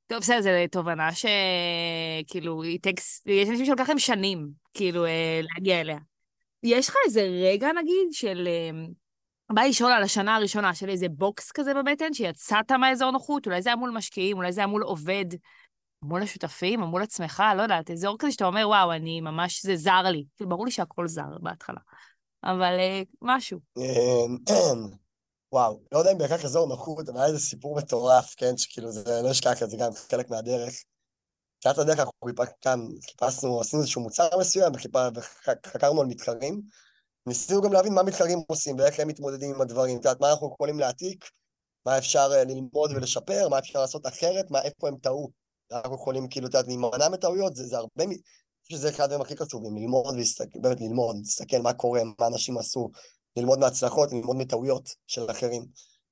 טוב, 0.06 0.18
בסדר, 0.18 0.42
זו 0.42 0.48
תובנה 0.70 1.08
שכאילו, 1.12 2.62
takes, 2.62 3.22
יש 3.26 3.48
אנשים 3.48 3.66
שלוקח 3.66 3.88
להם 3.88 3.98
שנים, 3.98 4.48
כאילו, 4.74 5.04
אה, 5.04 5.40
להגיע 5.42 5.80
אליה. 5.80 5.98
יש 6.62 6.88
לך 6.88 6.94
איזה 7.06 7.20
רגע, 7.20 7.68
נגיד, 7.72 8.12
של... 8.12 8.48
אה, 8.48 8.86
בא 9.54 9.62
לשאול 9.62 9.92
על 9.92 10.02
השנה 10.02 10.36
הראשונה 10.36 10.74
של 10.74 10.88
איזה 10.88 11.08
בוקס 11.08 11.52
כזה 11.52 11.74
בבטן, 11.74 12.12
שיצאת 12.12 12.72
מהאזור 12.72 13.10
נוחות, 13.10 13.46
אולי 13.46 13.62
זה 13.62 13.68
היה 13.70 13.76
מול 13.76 13.90
משקיעים, 13.90 14.36
אולי 14.36 14.52
זה 14.52 14.60
היה 14.60 14.66
מול 14.66 14.82
עובד, 14.82 15.24
מול 16.02 16.22
השותפים, 16.22 16.82
או 16.82 16.86
מול 16.86 17.02
עצמך, 17.02 17.42
לא 17.56 17.62
יודעת, 17.62 17.90
אזור 17.90 18.16
כזה 18.18 18.32
שאתה 18.32 18.44
אומר, 18.44 18.68
וואו, 18.68 18.92
אני 18.92 19.20
ממש, 19.20 19.62
זה 19.62 19.76
זר 19.76 20.02
לי. 20.02 20.24
כאילו, 20.36 20.50
ברור 20.50 20.64
לי 20.64 20.70
שהכל 20.70 21.08
זר 21.08 21.38
בהתחלה, 21.40 21.80
אבל 22.44 22.78
אה, 22.78 23.02
משהו. 23.22 23.58
וואו, 25.52 25.80
לא 25.92 25.98
יודע 25.98 26.12
אם 26.12 26.18
בהכרח 26.18 26.44
אזור 26.44 26.68
נוחות, 26.68 27.08
אבל 27.08 27.18
היה 27.18 27.26
איזה 27.26 27.38
סיפור 27.38 27.76
מטורף, 27.76 28.34
כן, 28.36 28.56
שכאילו 28.56 28.92
זה, 28.92 29.20
לא 29.22 29.30
אשכח 29.30 29.62
את 29.62 29.70
זה 29.70 29.76
גם 29.76 29.90
חלק 30.10 30.30
מהדרך. 30.30 30.74
תחילת 31.58 31.78
הדרך 31.78 31.98
אנחנו 31.98 32.12
כאן 32.60 32.80
חיפשנו, 33.10 33.60
עשינו 33.60 33.82
איזשהו 33.82 34.02
מוצר 34.02 34.28
מסוים, 34.40 34.72
וחקרנו 35.14 36.00
על 36.00 36.06
מתחרים. 36.06 36.62
ניסינו 37.26 37.62
גם 37.62 37.72
להבין 37.72 37.94
מה 37.94 38.02
מתחרים 38.02 38.38
עושים 38.46 38.78
ואיך 38.78 39.00
הם 39.00 39.08
מתמודדים 39.08 39.54
עם 39.54 39.60
הדברים. 39.60 39.98
את 39.98 40.04
יודעת, 40.04 40.20
מה 40.20 40.30
אנחנו 40.30 40.50
יכולים 40.54 40.78
להעתיק, 40.78 41.24
מה 41.86 41.98
אפשר 41.98 42.30
אה, 42.32 42.44
ללמוד 42.44 42.90
ולשפר, 42.94 43.48
מה 43.48 43.58
אפשר 43.58 43.80
לעשות 43.80 44.06
אחרת, 44.06 44.50
מה, 44.50 44.62
איפה 44.62 44.88
הם 44.88 44.96
טעו. 44.96 45.30
אנחנו 45.72 45.94
יכולים, 45.94 46.28
כאילו, 46.28 46.46
את 46.46 46.54
יודעת, 46.54 46.66
להימנע 46.66 47.08
מטעויות, 47.08 47.56
זה, 47.56 47.66
זה 47.66 47.76
הרבה, 47.76 48.04
שזה 48.72 48.88
אחד 48.88 49.04
הדברים 49.04 49.20
הכי 49.20 49.36
חשובים, 49.36 49.76
ללמוד 49.76 50.14
ולהסתכל, 50.14 50.58
באמת 50.58 50.80
ללמוד, 50.80 51.16
להסתכל 51.16 51.58
מה 51.58 51.72
קורה, 51.72 52.00
מה 52.18 52.26
אנשים 52.26 52.58
עשו, 52.58 52.90
ללמוד 53.36 53.58
מהצלחות, 53.58 54.12
ללמוד 54.12 54.36
מטעויות 54.36 54.88
של 55.06 55.30
אחרים. 55.30 55.66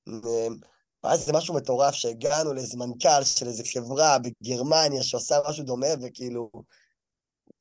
אמ, 0.09 0.57
ואז 1.05 1.27
זה 1.27 1.33
משהו 1.33 1.55
מטורף 1.55 1.95
שהגענו 1.95 2.55
לאיזה 2.55 2.77
מנכ"ל 2.77 3.25
של 3.25 3.47
איזה 3.47 3.63
חברה 3.73 4.19
בגרמניה 4.19 5.03
שעושה 5.03 5.39
משהו 5.49 5.65
דומה, 5.65 5.87
וכאילו, 6.03 6.51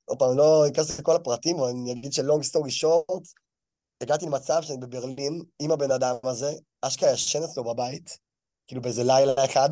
עוד 0.05 0.19
פעם, 0.19 0.37
לא 0.37 0.67
אכנס 0.67 0.99
לכל 0.99 1.15
הפרטים, 1.15 1.59
אבל 1.59 1.69
אני 1.69 1.91
אגיד 1.91 2.13
שלונג 2.13 2.43
סטורי 2.43 2.71
שורט, 2.71 3.27
הגעתי 4.01 4.25
למצב 4.25 4.61
שאני 4.61 4.77
בברלין 4.77 5.41
עם 5.59 5.71
הבן 5.71 5.91
אדם 5.91 6.15
הזה, 6.23 6.51
אשכרה 6.81 7.11
ישן 7.11 7.43
אצלו 7.43 7.63
בבית, 7.63 8.17
כאילו 8.67 8.81
באיזה 8.81 9.03
לילה 9.03 9.45
אחד, 9.45 9.69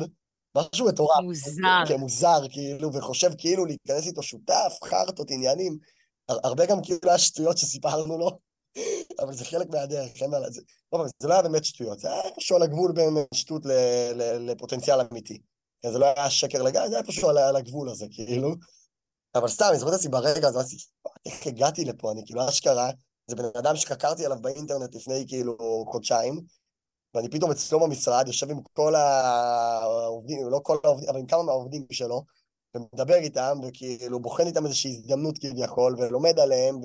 משהו 0.58 0.86
מטורף. 0.86 1.20
מוזר. 1.24 1.84
כן, 1.88 1.96
מוזר, 1.96 2.48
כאילו, 2.50 2.94
וחושב 2.94 3.30
כאילו 3.38 3.64
להיכנס 3.64 4.06
איתו 4.06 4.22
שותף, 4.22 4.72
חרטות, 4.84 5.30
עניינים. 5.30 5.78
הרבה 6.28 6.66
גם 6.66 6.82
כאילו 6.82 7.00
היה 7.02 7.18
שטויות 7.18 7.58
שסיפרנו 7.58 8.18
לו, 8.18 8.38
אבל 9.20 9.34
זה 9.34 9.44
חלק 9.44 9.70
מהדרך, 9.70 10.22
אין 10.22 10.30
מה 10.30 10.38
לזה. 10.38 10.60
לא, 10.92 11.04
זה 11.18 11.28
לא 11.28 11.32
היה 11.34 11.42
באמת 11.42 11.64
שטויות, 11.64 11.98
זה 11.98 12.12
היה 12.12 12.22
איפשהו 12.22 12.56
על 12.56 12.62
הגבול 12.62 12.92
בין 12.92 13.14
שטות 13.34 13.62
לפוטנציאל 14.40 15.00
אמיתי. 15.00 15.38
כן, 15.82 15.92
זה 15.92 15.98
לא 15.98 16.06
היה 16.06 16.30
שקר 16.30 16.62
לגמרי, 16.62 16.88
זה 16.88 16.94
היה 16.94 17.02
איפשהו 17.02 17.28
על 17.28 17.56
הגבול 17.56 17.88
הזה, 17.88 18.06
כאילו. 18.10 18.54
אבל 19.34 19.48
סתם, 19.48 19.66
אני 19.70 19.78
זוכר 19.78 19.90
את 19.90 19.98
עצמי 19.98 20.10
ברגע 20.10 20.48
הזה, 20.48 20.76
איך 21.26 21.46
הגעתי 21.46 21.84
לפה, 21.84 22.12
אני 22.12 22.22
כאילו 22.26 22.48
אשכרה, 22.48 22.90
זה 23.26 23.36
בן 23.36 23.44
אדם 23.58 23.76
שחקרתי 23.76 24.24
עליו 24.24 24.38
באינטרנט 24.40 24.94
לפני 24.94 25.24
כאילו 25.28 25.84
חודשיים, 25.92 26.40
ואני 27.18 27.30
פתאום 27.30 27.50
אצלו 27.50 27.80
במשרד, 27.80 28.26
יושב 28.26 28.50
עם 28.50 28.60
כל 28.72 28.94
העובדים, 28.94 30.48
לא 30.50 30.60
כל 30.62 30.76
העובדים, 30.84 31.08
אבל 31.08 31.18
עם 31.18 31.26
כמה 31.26 31.42
מהעובדים 31.42 31.86
שלו, 31.92 32.24
ומדבר 32.74 33.14
איתם, 33.14 33.58
וכאילו 33.68 34.20
בוחן 34.20 34.46
איתם 34.46 34.66
איזושהי 34.66 34.90
הזדמנות 34.90 35.38
כביכול, 35.38 35.96
ולומד 35.98 36.38
עליהם, 36.38 36.76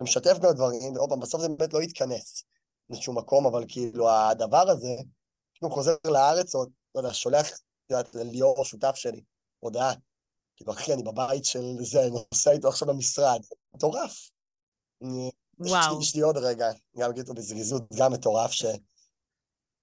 ומשתף 0.00 0.38
גם 0.38 0.52
דברים, 0.52 0.96
ועוד 0.96 1.08
פעם, 1.08 1.20
בסוף 1.20 1.40
זה 1.40 1.48
באמת 1.48 1.72
לא 1.72 1.82
יתכנס 1.82 2.44
לאיזשהו 2.90 3.12
מקום, 3.12 3.46
אבל 3.46 3.64
כאילו 3.68 4.10
הדבר 4.10 4.70
הזה, 4.70 4.94
כאילו 5.54 5.70
חוזר 5.70 5.94
לארץ, 6.06 6.54
או, 6.54 6.64
לא 6.94 7.00
יודע, 7.00 7.14
שולח, 7.14 7.48
את 7.50 7.90
יודעת, 7.90 8.14
ליאור, 8.14 8.64
שותף 8.64 8.94
שלי, 8.94 9.20
הודעה, 9.60 9.92
כאילו, 10.56 10.72
אחי, 10.72 10.92
אני 10.92 11.02
בבית 11.02 11.44
של 11.44 11.74
זה, 11.80 12.02
אני 12.02 12.10
נוסע 12.10 12.50
איתו 12.50 12.68
עכשיו 12.68 12.88
למשרד. 12.88 13.40
מטורף. 13.74 14.30
וואו. 15.58 16.00
יש 16.02 16.16
לי 16.16 16.22
עוד 16.22 16.36
רגע, 16.36 16.70
גם 16.96 17.10
אגיד 17.10 17.22
אותו 17.22 17.34
בזריזות, 17.34 17.82
גם 17.98 18.12
מטורף, 18.12 18.50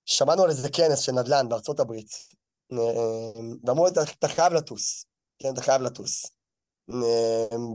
ששמענו 0.05 0.43
על 0.43 0.49
איזה 0.49 0.69
כנס 0.69 0.99
של 0.99 1.11
נדל"ן 1.11 1.49
בארצות 1.49 1.79
הברית, 1.79 2.09
ואמרו 3.63 3.85
לי, 3.85 3.91
אתה 4.19 4.27
חייב 4.27 4.53
לטוס, 4.53 5.05
כן, 5.39 5.53
אתה 5.53 5.61
חייב 5.61 5.81
לטוס. 5.81 6.25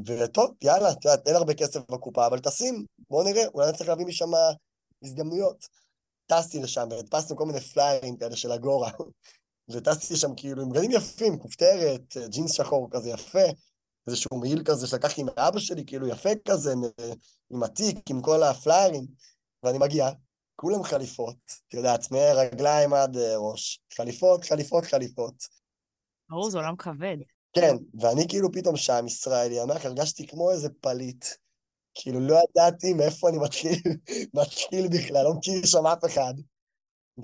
וטוב, 0.07 0.51
יאללה, 0.63 0.93
את 0.93 1.05
יודעת, 1.05 1.29
אין 1.29 1.37
הרבה 1.37 1.55
כסף 1.55 1.81
בקופה, 1.91 2.27
אבל 2.27 2.39
טסים, 2.39 2.85
בואו 3.09 3.25
נראה, 3.25 3.47
אולי 3.55 3.73
צריך 3.73 3.89
להביא 3.89 4.07
משם 4.07 4.31
הזדמנויות. 5.05 5.67
טסתי 6.27 6.59
לשם 6.59 6.89
והדפסנו 6.91 7.37
כל 7.37 7.47
מיני 7.47 7.61
פליירים 7.61 8.17
כאלה 8.17 8.37
של 8.37 8.53
אגורה. 8.53 8.91
וטסתי 9.73 10.17
שם 10.17 10.35
כאילו 10.37 10.63
עם 10.63 10.71
בגדים 10.71 10.91
יפים, 10.91 11.39
כופתרת, 11.39 12.17
ג'ינס 12.29 12.53
שחור 12.53 12.89
כזה 12.91 13.11
יפה, 13.11 13.45
איזשהו 14.07 14.39
מעיל 14.41 14.63
כזה 14.65 14.87
שלקחתי 14.87 15.23
מאבא 15.23 15.59
שלי, 15.59 15.85
כאילו 15.87 16.09
יפה 16.09 16.31
כזה, 16.49 16.75
עם 17.51 17.63
התיק, 17.63 18.11
עם 18.11 18.23
כל 18.23 18.43
הפליירים, 18.43 19.07
ואני 19.63 19.79
מגיע, 19.79 20.11
כולם 20.61 20.83
חליפות, 20.83 21.37
את 21.69 21.75
יודעת, 21.75 22.11
מרגליים 22.11 22.93
עד 22.95 23.17
אה, 23.17 23.37
ראש. 23.37 23.81
חליפות, 23.97 24.45
חליפות, 24.45 24.85
חליפות. 24.85 25.35
ברור, 26.31 26.51
זה 26.51 26.59
עולם 26.59 26.77
כבד. 26.77 27.17
כן, 27.53 27.77
ואני 28.01 28.29
כאילו 28.29 28.53
פתאום 28.53 28.77
שם, 28.77 29.05
ישראלי, 29.07 29.63
אני 29.63 29.73
הרגשתי 29.85 30.27
כמו 30.27 30.51
איזה 30.51 30.69
פליט. 30.81 31.25
כאילו, 31.95 32.21
לא 32.21 32.41
ידעתי 32.51 32.95
מאיפה 32.95 33.29
אני 33.29 33.39
מתחיל, 33.39 33.79
מתחיל 34.41 34.89
בכלל, 34.89 35.25
לא 35.25 35.35
מכיר 35.35 35.67
שם 35.67 35.87
אף 35.87 36.05
אחד. 36.05 36.35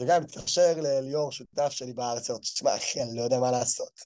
וגם 0.00 0.22
מתקשר 0.22 0.74
לליאור, 0.76 1.32
שותף 1.32 1.68
שלי 1.70 1.92
בארץ, 1.92 2.30
אומר, 2.30 2.40
תשמע, 2.40 2.76
אחי, 2.76 3.02
אני 3.02 3.16
לא 3.16 3.22
יודע 3.22 3.40
מה 3.40 3.50
לעשות. 3.50 4.00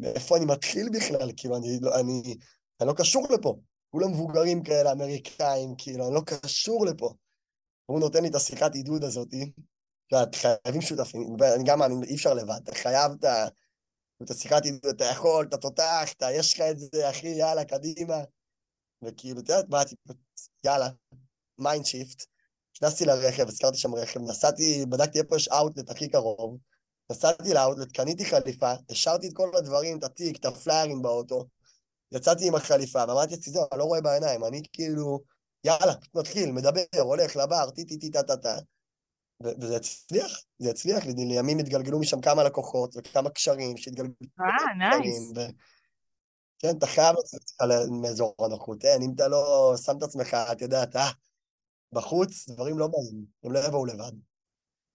מאיפה 0.00 0.36
אני 0.36 0.44
מתחיל 0.44 0.88
בכלל? 0.92 1.30
כאילו, 1.36 1.56
אני 1.56 1.78
לא, 1.80 2.00
אני, 2.00 2.36
אני 2.80 2.88
לא 2.88 2.92
קשור 2.92 3.26
לפה. 3.30 3.56
כולם 3.90 4.10
מבוגרים 4.10 4.62
כאלה, 4.62 4.92
אמריקאים, 4.92 5.74
כאילו, 5.78 6.06
אני 6.06 6.14
לא 6.14 6.20
קשור 6.26 6.86
לפה. 6.86 7.14
והוא 7.88 8.00
נותן 8.00 8.22
לי 8.22 8.28
את 8.28 8.34
השיחת 8.34 8.74
עידוד 8.74 9.04
הזאתי. 9.04 9.52
ואת 10.12 10.34
חייבים 10.34 10.82
שותפים, 10.82 11.36
אני 11.54 11.64
גם 11.66 11.78
מאמין, 11.78 12.02
אי 12.04 12.14
אפשר 12.14 12.34
לבד, 12.34 12.60
אתה 12.62 12.74
חייב 12.74 13.12
את 14.22 14.30
השיחת 14.30 14.64
עידוד, 14.64 14.94
אתה 14.94 15.04
יכול, 15.04 15.46
אתה 15.48 15.56
תותח, 15.56 16.12
אתה, 16.16 16.32
יש 16.32 16.54
לך 16.54 16.60
את 16.60 16.78
זה, 16.78 17.10
אחי, 17.10 17.28
יאללה, 17.28 17.64
קדימה. 17.64 18.18
וכאילו, 19.02 19.40
אתה 19.40 19.52
יודע, 19.52 19.66
באתי, 19.68 19.94
יאללה, 20.64 20.88
mind 21.58 21.84
shift. 21.84 22.24
נכנסתי 22.76 23.04
לרכב, 23.04 23.48
הזכרתי 23.48 23.78
שם 23.78 23.94
רכב, 23.94 24.20
נסעתי, 24.20 24.84
בדקתי 24.88 25.18
איפה 25.18 25.36
יש 25.36 25.48
אאוטלט 25.48 25.90
הכי 25.90 26.08
קרוב, 26.08 26.58
נסעתי 27.10 27.54
לאאוטלט, 27.54 27.92
קניתי 27.92 28.24
חליפה, 28.24 28.72
השארתי 28.90 29.28
את 29.28 29.32
כל 29.32 29.50
הדברים, 29.58 29.98
את 29.98 30.04
התיק, 30.04 30.36
את 30.36 30.44
הפליירים 30.44 31.02
באוטו, 31.02 31.44
יצאתי 32.12 32.48
עם 32.48 32.54
החליפה, 32.54 33.04
ואמרתי 33.08 33.50
זהו, 33.50 33.64
אני 33.72 33.78
לא 33.78 33.84
רואה 33.84 34.00
בעיניים, 34.00 34.44
אני 34.44 34.62
כאילו, 34.72 35.20
יאללה, 35.64 35.94
מתחיל, 36.14 36.52
מדבר, 36.52 36.80
הולך 37.00 37.36
לבר, 37.36 37.70
טי-טי-טי-טה-טה-טה. 37.70 38.56
וזה 39.40 39.76
הצליח, 39.76 40.42
זה 40.58 40.70
הצליח, 40.70 41.04
לימים 41.06 41.58
התגלגלו 41.58 42.00
משם 42.00 42.20
כמה 42.20 42.44
לקוחות 42.44 42.94
וכמה 42.96 43.30
קשרים 43.30 43.76
שהתגלגלו. 43.76 44.14
אה, 44.40 44.74
נייס. 44.78 45.32
כן, 46.58 46.76
אתה 46.78 46.86
חייב 46.86 47.16
לצאת 47.18 47.42
מאזור 48.02 48.34
הנוחות, 48.38 48.84
אין, 48.84 49.02
אם 49.02 49.10
אתה 49.14 49.28
לא 49.28 49.72
שם 49.84 49.96
את 49.98 50.02
עצמך, 50.02 50.36
אתה 50.52 50.64
יודע, 50.64 50.82
אתה 50.82 51.04
בחוץ, 51.92 52.48
דברים 52.48 52.78
לא 52.78 52.86
באים, 52.86 53.24
הם 53.44 53.52
לא 53.52 53.58
יבואו 53.58 53.86
לבד. 53.86 54.12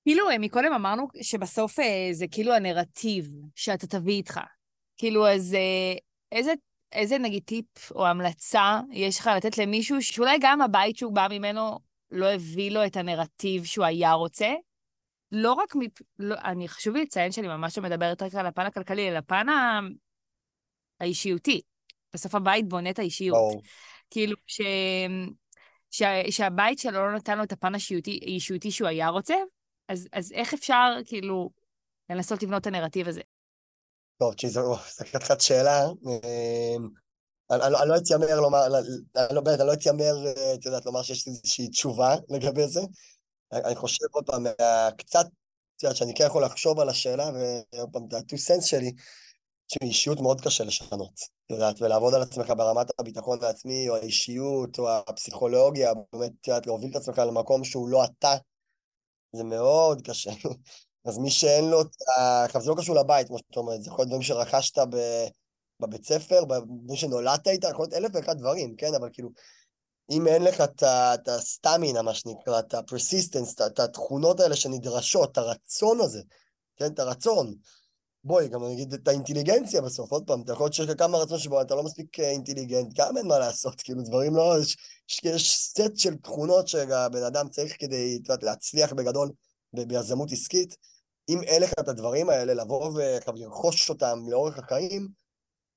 כאילו, 0.04 0.30
אה, 0.30 0.38
מקודם 0.38 0.74
אמרנו 0.74 1.08
שבסוף 1.22 1.80
אה, 1.80 2.10
זה 2.12 2.26
כאילו 2.32 2.54
הנרטיב 2.54 3.36
שאתה 3.56 3.88
תביא 3.88 4.14
איתך. 4.14 4.40
כאילו, 4.98 5.28
אז 5.28 5.54
אה, 5.54 5.98
איזה, 6.32 6.54
איזה 6.92 7.18
נגיד 7.18 7.44
טיפ 7.44 7.92
או 7.92 8.08
המלצה 8.08 8.80
יש 8.92 9.20
לך 9.20 9.30
לתת 9.38 9.58
למישהו 9.58 10.02
שאולי 10.02 10.38
גם 10.42 10.62
הבית 10.62 10.98
שהוא 10.98 11.14
בא 11.14 11.28
ממנו 11.32 11.80
לא 12.12 12.26
הביא 12.26 12.72
לו 12.72 12.86
את 12.86 12.98
הנרטיב 12.98 13.66
שהוא 13.66 13.86
היה 13.86 14.12
רוצה? 14.12 14.54
לא 15.32 15.54
רק 15.54 15.76
מפ... 15.76 16.02
לא, 16.20 16.36
אני 16.44 16.68
חשוב 16.68 16.96
לי 16.96 17.02
לציין 17.02 17.32
שאני 17.32 17.48
ממש 17.48 17.78
לא 17.78 17.84
מדברת 17.84 18.22
רק 18.22 18.36
על 18.36 18.46
הפן 18.46 18.66
הכלכלי, 18.66 19.10
אלא 19.10 19.18
הפן 19.18 19.50
ה... 19.50 19.80
האישיותי. 21.00 21.62
בסוף 22.14 22.36
הבית 22.36 22.70
בונה 22.70 22.90
את 22.90 23.00
האישיות. 23.00 23.54
Oh. 23.54 23.62
כאילו, 24.10 24.36
ש... 24.48 24.62
ש... 25.92 26.04
שהבית 26.30 26.80
שלו 26.80 27.08
לא 27.08 27.16
נתן 27.16 27.38
לו 27.38 27.44
את 27.44 27.52
הפן 27.52 27.74
האישיותי 27.76 28.72
שהוא 28.72 28.88
היה 28.88 29.08
רוצה, 29.08 29.36
אז, 29.88 30.08
אז 30.14 30.32
איך 30.32 30.54
אפשר, 30.54 30.96
כאילו, 31.06 31.50
לנסות 32.10 32.44
לבנות 32.44 32.62
את 32.62 32.68
הנרטיב 32.68 33.08
הזה? 33.08 33.22
טוב, 34.20 34.34
תשמעי, 34.34 34.54
זו 34.54 35.20
קצת 35.20 35.42
שאלה. 35.42 35.86
אמ, 35.86 36.90
אני 37.52 37.90
לא 37.90 37.98
אתיימר 37.98 38.40
לומר, 38.42 38.66
אני 38.66 39.36
לא 39.36 39.42
לא 39.66 39.74
אתיימר, 39.74 40.26
אה, 40.26 40.54
את 40.54 40.66
יודעת, 40.66 40.86
לומר 40.86 41.02
שיש 41.02 41.28
איזושהי 41.28 41.68
תשובה 41.68 42.16
לגבי 42.30 42.68
זה. 42.68 42.82
אני 43.54 43.76
חושב 43.76 44.06
עוד 44.12 44.26
פעם, 44.26 44.46
קצת, 44.98 45.26
את 45.78 45.84
יודעת, 45.84 45.98
שאני 45.98 46.14
כן 46.16 46.26
יכול 46.26 46.46
לחשוב 46.46 46.80
על 46.80 46.90
השאלה, 46.90 47.30
ועוד 47.34 47.90
פעם, 47.94 48.04
ה-two 48.04 48.36
sense 48.36 48.66
שלי, 48.66 48.92
שאישיות 49.68 50.20
מאוד 50.20 50.42
קשה 50.42 50.64
לשנות, 50.64 51.14
את 51.46 51.52
יודעת, 51.52 51.82
ולעבוד 51.82 52.14
על 52.14 52.22
עצמך 52.22 52.54
ברמת 52.58 52.88
הביטחון 53.00 53.44
העצמי, 53.44 53.90
או 53.90 53.96
האישיות, 53.96 54.80
או 54.80 54.90
הפסיכולוגיה, 54.90 55.94
באמת, 56.14 56.32
את 56.42 56.48
יודעת, 56.48 56.68
להוביל 56.68 56.92
את 56.92 56.96
עצמך 56.96 57.18
למקום 57.18 57.64
שהוא 57.64 57.90
לא 57.90 58.04
אתה, 58.04 58.36
זה 59.36 59.44
מאוד 59.44 60.02
קשה. 60.02 60.32
אז 61.06 61.18
מי 61.18 61.32
שאין 61.32 61.70
לו 61.70 61.82
את 61.82 61.96
ה... 62.18 62.44
עכשיו, 62.44 62.62
זה 62.62 62.70
לא 62.70 62.76
קשור 62.76 62.96
לבית, 62.96 63.28
כמו 63.28 63.38
שאת 63.38 63.58
אומרת, 63.58 63.84
זה 63.84 63.90
יכול 63.90 64.02
להיות 64.02 64.10
דברים 64.10 64.22
שרכשת 64.22 64.78
ב... 64.78 64.98
בבית 65.80 66.06
ספר, 66.06 66.44
דברים 66.44 66.96
שנולדת 66.96 67.48
איתה, 67.48 67.70
יכול 67.70 67.84
להיות 67.84 67.94
אלף 67.94 68.12
ואחד 68.14 68.38
דברים, 68.38 68.76
כן? 68.76 68.94
אבל 68.94 69.10
כאילו, 69.14 69.30
אם 70.12 70.28
אין 70.28 70.44
לך 70.44 70.64
את 71.14 71.28
הסטמינה, 71.28 72.02
מה 72.02 72.14
שנקרא, 72.14 72.60
את 72.60 72.74
ה 72.74 72.81
persistence, 72.81 73.62
את 73.62 73.80
התכונות 73.80 74.40
האלה 74.40 74.56
שנדרשות, 74.56 75.32
את 75.32 75.38
הרצון 75.38 76.02
הזה, 76.02 76.22
כן? 76.78 76.86
את 76.86 77.00
הרצון. 77.00 77.54
בואי, 78.24 78.48
גם 78.48 78.64
אני 78.64 78.74
אגיד 78.74 78.94
את 78.94 79.08
האינטליגנציה 79.08 79.82
בסוף, 79.82 80.12
עוד 80.12 80.24
פעם, 80.28 80.42
אתה 80.42 80.54
יכול 80.54 80.66
להיות 80.66 80.74
שיש 80.74 80.90
לך 80.90 81.00
כמה 81.00 81.18
רצון 81.18 81.40
שבו 81.40 81.62
אתה 81.62 81.76
לא 81.76 81.84
מספיק 81.84 82.20
אה, 82.20 82.30
אינטליגנט, 82.30 82.94
גם 82.96 83.18
אין 83.18 83.28
מה 83.28 83.40
לעשות, 83.40 83.82
כאילו 83.82 84.02
דברים 84.04 84.36
לא, 84.36 84.56
יש, 84.62 84.78
יש 85.24 85.56
סט 85.56 85.98
של 85.98 86.16
תכונות 86.16 86.68
שהבן 86.68 87.24
אדם 87.24 87.50
צריך 87.50 87.76
כדי, 87.80 88.16
את 88.16 88.30
יודעת, 88.30 88.44
להצליח 88.44 88.94
בגדול 88.94 89.32
ביזמות 89.74 90.32
עסקית. 90.32 90.78
אם 91.30 91.44
אין 91.44 91.62
לך 91.62 91.74
את 91.80 91.88
הדברים 91.88 92.30
האלה, 92.30 92.54
לבוא 92.54 92.92
ולרכוש 93.26 93.90
אותם 93.90 94.20
לאורך 94.30 94.60
החיים, 94.60 95.08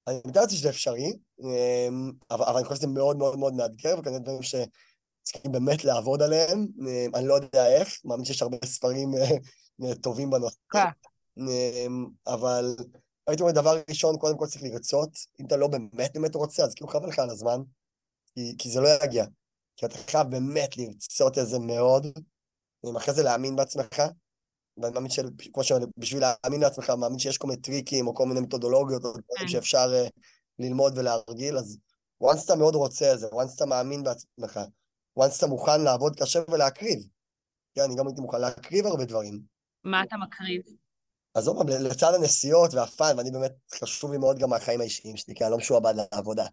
אני 0.06 0.20
מתאר 0.26 0.42
לעצמי 0.42 0.56
שזה 0.56 0.68
אפשרי, 0.68 1.12
אמ, 1.40 2.12
אבל, 2.30 2.44
אבל 2.44 2.56
אני 2.56 2.64
חושב 2.64 2.76
שזה 2.76 2.86
מאוד 2.86 3.16
מאוד 3.16 3.38
מאוד 3.38 3.54
מאתגר, 3.54 3.94
וכנראה 3.98 4.18
דברים 4.18 4.42
שצריכים 4.42 5.52
באמת 5.52 5.84
לעבוד 5.84 6.22
עליהם, 6.22 6.66
אמ, 6.80 7.14
אני 7.14 7.26
לא 7.26 7.34
יודע 7.34 7.66
איך, 7.66 8.00
מאמין 8.04 8.24
שיש 8.24 8.42
הרבה 8.42 8.56
ספרים 8.64 9.14
אה, 9.84 9.94
טובים 9.94 10.30
בנושא. 10.30 10.56
כן. 10.72 10.78
אמ, 11.38 12.06
אבל 12.26 12.76
הייתי 13.26 13.42
אומר, 13.42 13.52
דבר 13.52 13.82
ראשון, 13.90 14.16
קודם 14.18 14.38
כל 14.38 14.46
צריך 14.46 14.62
לרצות. 14.62 15.10
אם 15.40 15.46
אתה 15.46 15.56
לא 15.56 15.66
באמת 15.66 16.14
באמת 16.14 16.34
רוצה, 16.34 16.64
אז 16.64 16.74
כאילו 16.74 16.88
חבל 16.88 17.08
לך 17.08 17.18
על 17.18 17.30
הזמן, 17.30 17.60
כי, 18.34 18.54
כי 18.58 18.70
זה 18.70 18.80
לא 18.80 18.88
יגיע. 19.04 19.24
כי 19.76 19.86
אתה 19.86 19.98
חייב 19.98 20.26
באמת 20.26 20.76
לרצות 20.76 21.38
את 21.38 21.46
זה 21.46 21.58
מאוד, 21.58 22.06
אחרי 22.96 23.14
זה 23.14 23.22
להאמין 23.22 23.56
בעצמך, 23.56 24.02
ואני 24.76 24.94
מאמין 24.94 25.10
שכמו 25.10 25.64
שאומרים, 25.64 25.88
בשביל 25.96 26.22
להאמין 26.22 26.60
לעצמך, 26.60 26.90
מאמין 26.90 27.18
שיש 27.18 27.38
כל 27.38 27.48
מיני 27.48 27.60
טריקים 27.60 28.06
או 28.06 28.14
כל 28.14 28.26
מיני 28.26 28.40
מתודולוגיות 28.40 29.04
או 29.04 29.10
דברים 29.10 29.24
כן. 29.38 29.48
שאפשר 29.48 30.04
uh, 30.06 30.10
ללמוד 30.58 30.98
ולהרגיל, 30.98 31.58
אז 31.58 31.78
once 32.24 32.44
אתה 32.44 32.56
מאוד 32.56 32.74
רוצה 32.74 33.14
את 33.14 33.18
זה, 33.18 33.26
once 33.26 33.54
אתה 33.56 33.66
מאמין 33.66 34.02
בעצמך, 34.02 34.60
once 35.18 35.38
אתה 35.38 35.46
מוכן 35.46 35.80
לעבוד 35.80 36.16
קשה 36.16 36.40
ולהקריב. 36.50 36.98
כן, 37.74 37.82
אני 37.82 37.94
גם 37.96 38.06
הייתי 38.06 38.20
מוכן 38.20 38.40
להקריב 38.40 38.86
הרבה 38.86 39.04
דברים. 39.04 39.40
מה 39.84 40.02
אתה 40.02 40.16
מקריב? 40.16 40.62
אז 41.34 41.48
עוד 41.48 41.56
פעם, 41.56 41.68
לצד 41.68 42.14
הנסיעות 42.14 42.74
והפאן, 42.74 43.18
ואני 43.18 43.30
באמת, 43.30 43.52
חשוב 43.74 44.12
לי 44.12 44.18
מאוד 44.18 44.38
גם 44.38 44.50
מהחיים 44.50 44.80
האישיים 44.80 45.16
שלי, 45.16 45.34
כי 45.34 45.44
אני 45.44 45.50
לא 45.50 45.58
משועבד 45.58 45.94
לעבודה. 46.12 46.46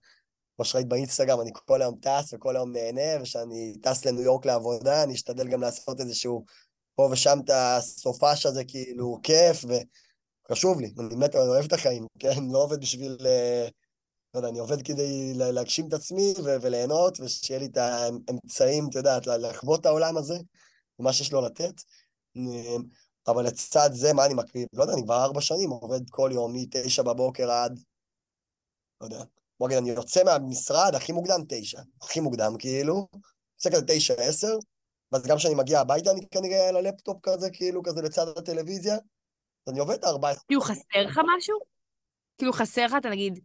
כמו 0.59 0.65
שראית 0.65 0.87
באינסטגרם, 0.87 1.41
אני 1.41 1.51
כל 1.53 1.81
היום 1.81 1.95
טס 2.01 2.33
וכל 2.33 2.55
היום 2.55 2.71
נהנה, 2.71 3.21
וכשאני 3.21 3.73
טס 3.81 4.05
לניו 4.05 4.21
יורק 4.21 4.45
לעבודה, 4.45 5.03
אני 5.03 5.13
אשתדל 5.13 5.47
גם 5.47 5.61
לעשות 5.61 5.99
איזשהו 5.99 6.45
פה 6.95 7.09
ושם 7.11 7.39
את 7.45 7.49
הסופש 7.53 8.45
הזה, 8.45 8.63
כאילו, 8.63 9.19
כיף, 9.23 9.65
וחשוב 10.49 10.79
לי, 10.79 10.93
אני 10.99 11.15
באמת 11.15 11.35
אוהב 11.35 11.65
את 11.65 11.73
החיים, 11.73 12.07
כן? 12.19 12.43
לא 12.51 12.63
עובד 12.63 12.81
בשביל... 12.81 13.17
אה, 13.25 13.67
לא 14.33 14.39
יודע, 14.39 14.49
אני 14.49 14.59
עובד 14.59 14.81
כדי 14.81 15.33
להגשים 15.33 15.87
את 15.87 15.93
עצמי 15.93 16.33
וליהנות, 16.61 17.19
ושיהיה 17.19 17.59
לי 17.59 17.65
את 17.65 17.77
האמצעים, 17.77 18.87
את 18.89 18.95
יודעת, 18.95 19.27
לחוות 19.27 19.81
את 19.81 19.85
העולם 19.85 20.17
הזה, 20.17 20.37
ומה 20.99 21.13
שיש 21.13 21.31
לו 21.31 21.41
לתת. 21.41 21.73
אבל 23.27 23.45
לצד 23.45 23.89
זה, 23.93 24.13
מה 24.13 24.25
אני 24.25 24.33
מקריב? 24.33 24.67
לא 24.73 24.83
יודע, 24.83 24.93
אני 24.93 25.03
כבר 25.03 25.23
ארבע 25.23 25.41
שנים 25.41 25.69
עובד 25.69 26.09
כל 26.09 26.29
יום, 26.33 26.53
מתשע 26.53 27.03
בבוקר 27.03 27.51
עד... 27.51 27.79
לא 29.01 29.05
יודע. 29.05 29.38
בוא 29.59 29.67
נגיד, 29.67 29.77
אני 29.77 29.89
יוצא 29.89 30.23
מהמשרד 30.23 30.95
הכי 30.95 31.11
מוקדם, 31.11 31.41
תשע. 31.49 31.81
הכי 32.01 32.19
מוקדם, 32.19 32.53
כאילו. 32.59 33.07
יוצא 33.55 33.69
כזה 33.69 33.85
תשע, 33.87 34.13
עשר, 34.13 34.57
ואז 35.11 35.27
גם 35.27 35.37
כשאני 35.37 35.55
מגיע 35.55 35.79
הביתה, 35.79 36.11
אני 36.11 36.21
כנראה 36.31 36.69
על 36.69 36.75
הלפטופ 36.75 37.17
כזה, 37.23 37.49
כאילו, 37.53 37.83
כזה 37.83 38.01
לצד 38.01 38.27
הטלוויזיה. 38.37 38.93
אז 38.93 39.71
אני 39.71 39.79
עובד 39.79 40.05
ארבע... 40.05 40.31
כאילו, 40.47 40.61
חסר 40.61 41.01
לך 41.05 41.19
משהו? 41.37 41.59
כאילו, 42.37 42.53
חסר 42.53 42.85
לך, 42.85 42.93
אתה 42.97 43.09
נגיד, 43.09 43.39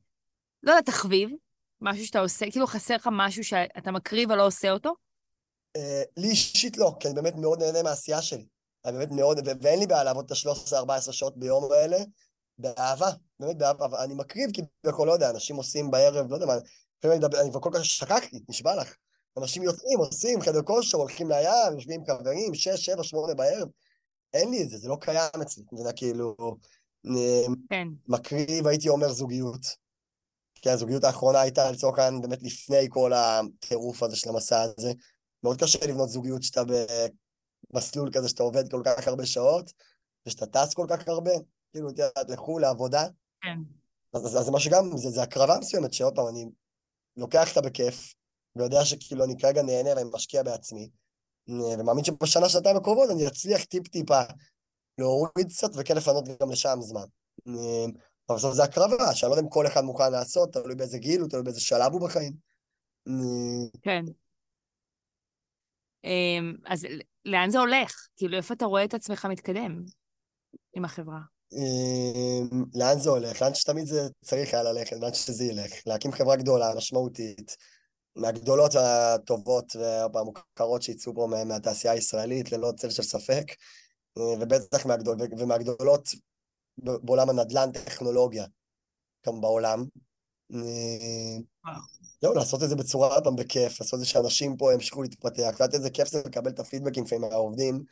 לא 0.62 0.72
יודע, 0.72 0.82
תחביב, 0.82 1.30
משהו 1.80 2.06
שאתה 2.06 2.20
עושה, 2.20 2.50
כאילו, 2.50 2.66
חסר 2.66 2.94
לך 2.94 3.08
משהו 3.12 3.44
שאתה 3.44 3.90
מקריב 3.90 4.30
ולא 4.30 4.46
עושה 4.46 4.70
אותו? 4.70 4.94
אה, 5.76 6.02
לי 6.16 6.28
אישית 6.28 6.76
לא, 6.76 6.92
כי 7.00 7.08
אני 7.08 7.14
באמת 7.14 7.34
מאוד 7.34 7.62
נהנה 7.62 7.82
מהעשייה 7.82 8.22
שלי. 8.22 8.46
אני 8.84 8.98
באמת 8.98 9.10
מאוד, 9.10 9.38
ואין 9.62 9.78
לי 9.78 9.86
בעיה 9.86 10.04
לעבוד 10.04 10.24
את 10.24 10.30
ה-13-14 10.30 11.12
שעות 11.12 11.36
ביום 11.36 11.72
האלה, 11.72 11.96
באהבה, 12.58 13.10
באמת 13.40 13.58
באהבה, 13.58 14.04
אני 14.04 14.14
מקריב 14.14 14.50
כביכול, 14.82 15.08
לא 15.08 15.12
יודע, 15.12 15.30
אנשים 15.30 15.56
עושים 15.56 15.90
בערב, 15.90 16.30
לא 16.30 16.34
יודע 16.34 16.46
מה, 16.46 16.54
אני 17.04 17.50
כבר 17.50 17.60
כל 17.60 17.70
כך 17.74 17.84
שכחתי, 17.84 18.40
נשבע 18.48 18.76
לך. 18.76 18.94
אנשים 19.38 19.62
יוצאים, 19.62 19.98
עושים 19.98 20.40
חדר 20.40 20.62
כושר, 20.62 20.98
הולכים 20.98 21.30
לים, 21.30 21.74
יושבים 21.74 22.00
עם 22.00 22.06
חברים, 22.06 22.54
שש, 22.54 22.84
שבע, 22.84 23.02
שמונה 23.02 23.34
בערב. 23.34 23.68
אין 24.32 24.50
לי 24.50 24.62
את 24.62 24.70
זה, 24.70 24.78
זה 24.78 24.88
לא 24.88 24.96
קיים 25.00 25.42
אצלי. 25.42 25.64
אתה 25.66 25.74
יודע, 25.74 25.92
כאילו, 25.92 26.36
כן. 27.70 27.88
מקריב, 28.08 28.66
הייתי 28.66 28.88
אומר, 28.88 29.12
זוגיות. 29.12 29.84
כי 30.54 30.70
הזוגיות 30.70 31.04
האחרונה 31.04 31.40
הייתה 31.40 31.70
לצורך 31.70 31.98
העניין 31.98 32.22
באמת 32.22 32.42
לפני 32.42 32.86
כל 32.90 33.12
הטירוף 33.12 34.02
הזה 34.02 34.16
של 34.16 34.28
המסע 34.28 34.62
הזה. 34.62 34.92
מאוד 35.42 35.60
קשה 35.60 35.86
לבנות 35.86 36.08
זוגיות 36.08 36.42
שאתה 36.42 36.62
במסלול 37.72 38.10
כזה, 38.12 38.28
שאתה 38.28 38.42
עובד 38.42 38.70
כל 38.70 38.82
כך 38.84 39.08
הרבה 39.08 39.26
שעות, 39.26 39.72
ושאתה 40.26 40.46
טס 40.46 40.74
כל 40.74 40.86
כך 40.88 41.08
הרבה, 41.08 41.30
כאילו, 41.72 41.88
את 41.88 41.98
יודעת, 41.98 42.30
לחו"ל, 42.30 42.62
לעבודה. 42.62 43.06
כן. 43.44 43.58
אז, 44.14 44.26
אז, 44.26 44.36
אז 44.36 44.44
זה 44.44 44.50
מה 44.52 44.60
שגם, 44.60 44.96
זה, 44.96 45.10
זה 45.10 45.22
הקרבה 45.22 45.58
מסוימת, 45.58 45.92
שעוד 45.92 46.14
פעם, 46.16 46.28
אני 46.28 46.44
לוקח 47.16 47.48
אותה 47.48 47.68
בכיף, 47.68 48.14
ויודע 48.56 48.84
שכאילו 48.84 49.24
אני 49.24 49.38
כרגע 49.38 49.62
נהנה 49.62 49.90
ואני 49.90 50.10
משקיע 50.12 50.42
בעצמי, 50.42 50.88
ומאמין 51.48 52.04
שבשנה, 52.04 52.48
שנתיים 52.48 52.76
הקרובות 52.76 53.10
אני 53.10 53.26
אצליח 53.26 53.64
טיפ-טיפה 53.64 54.20
להוריד 54.98 55.48
קצת 55.48 55.70
וכן 55.76 55.96
לפנות 55.96 56.24
גם 56.42 56.50
לשם 56.50 56.76
זמן. 56.80 57.06
אבל 58.28 58.36
בסוף 58.36 58.54
זה 58.54 58.64
הקרבה, 58.64 59.14
שאני 59.14 59.30
לא 59.30 59.34
יודע 59.34 59.46
אם 59.46 59.50
כל 59.50 59.66
אחד 59.66 59.80
מוכן 59.80 60.12
לעשות, 60.12 60.52
תלוי 60.52 60.74
באיזה 60.74 60.98
גיל 60.98 61.20
הוא, 61.20 61.28
תלוי 61.28 61.42
באיזה 61.42 61.60
שלב 61.60 61.92
הוא 61.92 62.00
בחיים. 62.00 62.32
כן. 63.82 64.04
אמ, 66.04 66.54
אז 66.66 66.86
לאן 67.24 67.50
זה 67.50 67.58
הולך? 67.58 68.08
כאילו, 68.16 68.36
איפה 68.36 68.54
אתה 68.54 68.64
רואה 68.64 68.84
את 68.84 68.94
עצמך 68.94 69.24
מתקדם 69.24 69.84
עם 70.74 70.84
החברה? 70.84 71.33
אמ, 71.54 72.64
לאן 72.74 72.98
זה 72.98 73.10
הולך? 73.10 73.42
לאן 73.42 73.54
שתמיד 73.54 73.86
זה 73.86 74.08
צריך 74.24 74.54
היה 74.54 74.62
ללכת, 74.62 74.96
לאן 75.00 75.14
שזה 75.14 75.44
ילך. 75.44 75.72
להקים 75.86 76.12
חברה 76.12 76.36
גדולה, 76.36 76.74
משמעותית, 76.76 77.56
מהגדולות 78.16 78.74
הטובות 78.74 79.76
והמוכרות 80.12 80.82
שיצאו 80.82 81.14
פה 81.14 81.28
מהתעשייה 81.46 81.92
הישראלית, 81.92 82.52
ללא 82.52 82.72
צל 82.76 82.90
של 82.90 83.02
ספק, 83.02 83.44
אה, 84.18 84.22
ובטח 84.40 84.86
מהגדול, 84.86 85.16
ומהגדולות 85.38 86.08
בעולם 86.78 87.30
הנדל"ן 87.30 87.72
טכנולוגיה, 87.72 88.46
גם 89.26 89.40
בעולם. 89.40 89.84
אה, 90.54 91.36
זהו, 92.22 92.34
לעשות 92.34 92.62
את 92.62 92.68
זה 92.68 92.76
בצורה 92.76 93.20
פעם 93.20 93.36
בכיף, 93.36 93.80
לעשות 93.80 93.94
את 93.94 94.00
זה 94.00 94.06
שאנשים 94.06 94.56
פה 94.56 94.72
ימשיכו 94.72 95.02
להתפתח, 95.02 95.50
קצת 95.54 95.74
איזה 95.74 95.90
כיף 95.90 96.08
זה 96.08 96.22
לקבל 96.26 96.50
את 96.50 96.60
הפידבקים 96.60 97.04
לפעמים 97.04 97.30
מהעובדים, 97.30 97.84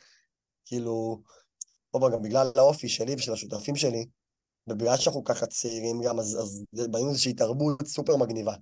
כאילו, 0.65 1.21
פה 1.99 2.09
גם 2.13 2.21
בגלל 2.21 2.51
האופי 2.55 2.89
שלי 2.89 3.15
ושל 3.15 3.33
השותפים 3.33 3.75
שלי, 3.75 4.05
ובגלל 4.67 4.97
שאנחנו 4.97 5.23
ככה 5.23 5.45
צעירים 5.45 6.01
גם, 6.01 6.19
אז, 6.19 6.37
אז 6.41 6.63
בנינו 6.73 7.09
איזושהי 7.09 7.33
תרבות 7.33 7.87
סופר 7.87 8.15
מגניבה. 8.15 8.53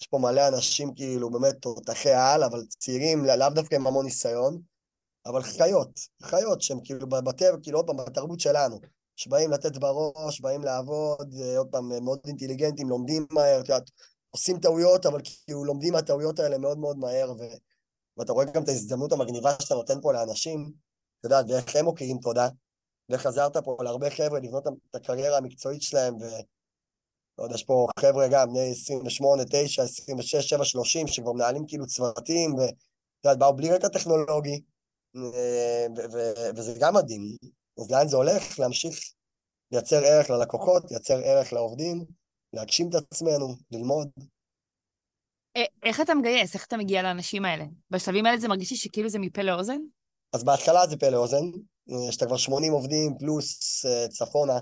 יש 0.00 0.06
פה 0.06 0.18
מלא 0.18 0.48
אנשים 0.48 0.94
כאילו 0.94 1.30
באמת 1.30 1.54
תותחי 1.60 2.12
על, 2.12 2.44
אבל 2.44 2.62
צעירים, 2.68 3.24
לאו 3.24 3.50
דווקא 3.54 3.74
עם 3.74 3.86
המון 3.86 4.04
ניסיון, 4.04 4.60
אבל 5.26 5.42
חיות, 5.42 6.00
חיות 6.22 6.62
שהם 6.62 6.78
כאילו 6.84 7.08
בטבע, 7.08 7.56
כאילו 7.62 7.78
עוד 7.78 7.86
פעם, 7.86 7.96
בתרבות 7.96 8.40
שלנו, 8.40 8.80
שבאים 9.16 9.50
לתת 9.50 9.76
בראש, 9.76 10.40
באים 10.40 10.62
לעבוד, 10.64 11.34
אה, 11.40 11.58
עוד 11.58 11.68
פעם, 11.70 12.04
מאוד 12.04 12.18
אינטליגנטים, 12.26 12.88
לומדים 12.88 13.26
מהר, 13.30 13.60
את 13.60 13.68
יודעת, 13.68 13.90
עושים 14.30 14.60
טעויות, 14.60 15.06
אבל 15.06 15.20
כאילו 15.24 15.64
לומדים 15.64 15.92
מהטעויות 15.92 16.38
האלה 16.38 16.58
מאוד 16.58 16.78
מאוד 16.78 16.98
מהר, 16.98 17.32
ו... 17.32 17.42
ואתה 18.16 18.32
רואה 18.32 18.44
גם 18.44 18.62
את 18.62 18.68
ההזדמנות 18.68 19.12
המגניבה 19.12 19.54
שאתה 19.60 19.74
נותן 19.74 20.00
פה 20.02 20.12
לאנשים, 20.12 20.72
אתה 21.20 21.26
יודע, 21.26 21.52
ואיך 21.54 21.76
הם 21.76 21.84
מוקיעים 21.84 22.18
תודה, 22.18 22.48
ואיך 23.08 23.26
עזרת 23.26 23.56
פה 23.56 23.76
להרבה 23.80 24.10
חבר'ה 24.10 24.40
לבנות 24.40 24.66
את 24.66 24.94
הקריירה 24.94 25.38
המקצועית 25.38 25.82
שלהם, 25.82 26.16
ו... 26.16 26.24
לא 27.38 27.44
יודע, 27.44 27.54
יש 27.54 27.64
פה 27.64 27.86
חבר'ה 28.00 28.28
גם, 28.30 28.48
בני 28.48 28.70
28, 28.70 29.42
9, 29.50 29.82
26, 29.82 30.36
7, 30.36 30.64
30, 30.64 31.06
שכבר 31.06 31.32
מנהלים 31.32 31.66
כאילו 31.66 31.86
צוותים, 31.86 32.54
ואתה 32.54 32.74
יודע, 33.24 33.34
באו 33.38 33.56
בלי 33.56 33.70
רקע 33.70 33.88
טכנולוגי, 33.88 34.62
אה, 35.16 35.86
וזה 36.56 36.74
גם 36.80 36.94
מדהים. 36.94 37.36
אז 37.78 37.90
לאן 37.90 38.08
זה 38.08 38.16
הולך? 38.16 38.58
להמשיך 38.58 38.98
לייצר 39.72 40.04
ערך 40.04 40.30
ללקוחות, 40.30 40.90
לייצר 40.90 41.18
ערך 41.24 41.52
לעובדים, 41.52 42.04
להגשים 42.52 42.88
את 42.88 42.94
עצמנו, 42.94 43.54
ללמוד. 43.70 44.08
איך 45.82 46.00
אתה 46.00 46.14
מגייס? 46.14 46.54
איך 46.54 46.66
אתה 46.66 46.76
מגיע 46.76 47.02
לאנשים 47.02 47.44
האלה? 47.44 47.64
בשלבים 47.90 48.26
האלה 48.26 48.38
זה 48.38 48.48
מרגיש 48.48 48.70
לי 48.70 48.76
שכאילו 48.76 49.08
זה 49.08 49.18
מפה 49.18 49.42
לאוזן? 49.42 49.78
אז 50.32 50.44
בהתחלה 50.44 50.86
זה 50.86 50.96
פה 50.96 51.08
לאוזן, 51.08 51.44
יש 52.08 52.16
כבר 52.16 52.36
80 52.36 52.72
עובדים 52.72 53.18
פלוס 53.18 53.84
אה, 53.86 54.08
צפונה, 54.08 54.58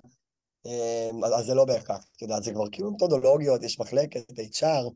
אה, 0.66 1.10
אז 1.38 1.46
זה 1.46 1.54
לא 1.54 1.64
בהכרח, 1.64 2.04
את 2.16 2.22
יודעת, 2.22 2.42
זה 2.42 2.52
כבר 2.52 2.64
כאילו 2.72 2.92
מתודולוגיות, 2.92 3.62
יש 3.62 3.80
מחלקת, 3.80 4.30
HR, 4.30 4.90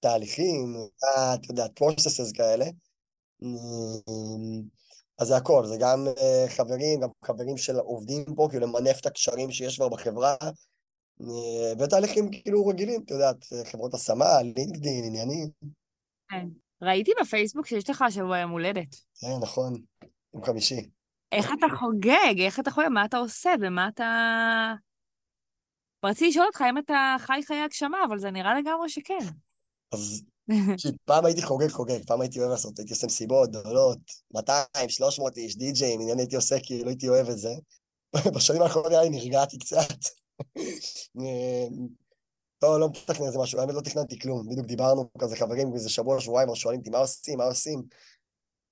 תהליכים, 0.00 0.76
את 1.34 1.48
יודעת, 1.48 1.70
processes 1.80 2.36
כאלה. 2.36 2.64
אז 5.18 5.26
זה 5.28 5.36
הכל, 5.36 5.66
זה 5.66 5.76
גם 5.80 6.06
חברים, 6.48 7.00
גם 7.00 7.08
חברים 7.24 7.56
של 7.56 7.76
עובדים 7.76 8.24
פה, 8.36 8.48
כאילו 8.50 8.66
למנף 8.66 9.00
את 9.00 9.06
הקשרים 9.06 9.52
שיש 9.52 9.76
כבר 9.76 9.88
בחברה, 9.88 10.34
ותהליכים 11.78 12.30
כאילו 12.30 12.66
רגילים, 12.66 13.02
את 13.04 13.10
יודעת, 13.10 13.36
חברות 13.64 13.94
השמה, 13.94 14.42
לינקדאין, 14.42 15.04
עניינים. 15.04 15.48
כן. 16.30 16.46
ראיתי 16.82 17.10
בפייסבוק 17.20 17.66
שיש 17.66 17.90
לך 17.90 18.02
השבוע 18.02 18.38
יום 18.38 18.50
הולדת. 18.50 18.96
כן, 19.20 19.36
נכון, 19.42 19.74
יום 20.34 20.44
חמישי. 20.44 20.88
איך 21.34 21.50
אתה 21.58 21.66
חוגג? 21.78 22.40
איך 22.40 22.60
אתה 22.60 22.70
חוגג? 22.70 22.88
מה 22.88 23.04
אתה 23.04 23.16
עושה? 23.16 23.50
ומה 23.60 23.88
אתה... 23.88 24.74
רציתי 26.04 26.28
לשאול 26.28 26.46
אותך 26.46 26.64
אם 26.70 26.78
אתה 26.78 27.16
חי 27.18 27.40
חיי 27.46 27.60
הגשמה, 27.60 27.98
אבל 28.08 28.18
זה 28.18 28.30
נראה 28.30 28.54
לגמרי 28.54 28.88
שכן. 28.88 29.18
אז 29.92 30.22
פעם 31.04 31.24
הייתי 31.24 31.42
חוגג 31.42 31.68
חוגג, 31.68 32.04
פעם 32.06 32.20
הייתי 32.20 32.40
אוהב 32.40 32.50
לעשות, 32.50 32.78
הייתי 32.78 32.92
עושה 32.92 33.06
מסיבות 33.06 33.50
גדולות, 33.50 33.98
200, 34.34 34.88
300 34.88 35.36
איש, 35.36 35.56
די-ג'אים, 35.56 36.00
עניין 36.00 36.18
הייתי 36.18 36.36
עושה 36.36 36.56
כאילו 36.62 36.88
הייתי 36.88 37.08
אוהב 37.08 37.28
את 37.28 37.38
זה. 37.38 37.52
בשנים 38.34 38.62
האחרונות 38.62 38.92
נראה 38.92 39.02
לי 39.02 39.10
נרגעתי 39.10 39.58
קצת. 39.58 39.98
לא, 42.62 42.80
לא 42.80 42.88
מתכנן 42.88 43.26
איזה 43.26 43.38
משהו, 43.38 43.60
האמת 43.60 43.74
לא 43.74 43.80
תכננתי 43.80 44.18
כלום, 44.18 44.48
בדיוק 44.48 44.66
דיברנו 44.66 45.08
כזה 45.18 45.36
חברים, 45.36 45.74
איזה 45.74 45.90
שבוע, 45.90 46.20
שבועיים, 46.20 46.54
שואלים 46.54 46.80
אותי 46.80 46.90
מה 46.90 46.98
עושים, 46.98 47.38
מה 47.38 47.44
עושים. 47.44 47.82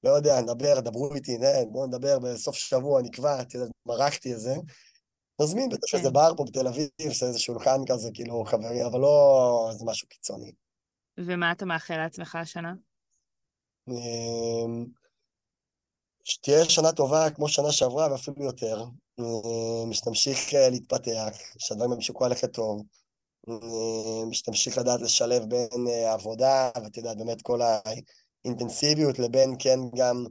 לא 0.05 0.11
יודע, 0.11 0.41
נדבר, 0.41 0.81
דברו 0.81 1.15
איתי, 1.15 1.39
בואו 1.71 1.87
נדבר 1.87 2.19
בסוף 2.19 2.57
שבוע, 2.57 3.03
נקבע, 3.03 3.43
יודע, 3.55 3.67
מרחתי 3.87 4.35
את 4.35 4.41
זה. 4.41 4.55
נזמין 5.41 5.69
בטח 5.69 5.95
איזה 5.95 6.09
כן. 6.09 6.15
בר 6.15 6.33
פה 6.37 6.45
בתל 6.45 6.69
אביב, 6.69 6.89
עושה 7.09 7.27
איזה 7.27 7.39
שולחן 7.39 7.81
כזה, 7.87 8.11
כאילו, 8.15 8.45
חברי, 8.45 8.85
אבל 8.85 9.01
לא 9.01 9.69
איזה 9.73 9.85
משהו 9.85 10.09
קיצוני. 10.09 10.53
ומה 11.19 11.53
אתה 11.53 11.65
מאחל 11.65 11.97
לעצמך 11.97 12.35
השנה? 12.35 12.75
אמ, 13.89 14.85
שתהיה 16.25 16.65
שנה 16.65 16.93
טובה 16.93 17.31
כמו 17.31 17.49
שנה 17.49 17.73
שעברה 17.73 18.13
ואפילו 18.13 18.45
יותר, 18.45 18.85
אמ, 19.21 19.93
שתמשיך 19.93 20.55
אה, 20.55 20.71
להתפתח, 20.71 21.29
שהדברים 21.59 21.93
ימשיכו 21.93 22.27
ללכת 22.27 22.53
טוב, 22.53 22.83
אמ, 23.49 24.33
שתמשיך 24.33 24.79
לדעת 24.79 25.01
לשלב 25.01 25.45
בין 25.45 25.89
אה, 25.89 26.13
עבודה, 26.13 26.71
ואת 26.83 26.97
יודעת, 26.97 27.17
באמת 27.17 27.43
כל 27.43 27.61
האינטנסיביות 28.45 29.19
לבין 29.19 29.55
כן 29.59 29.79
גם 29.97 30.25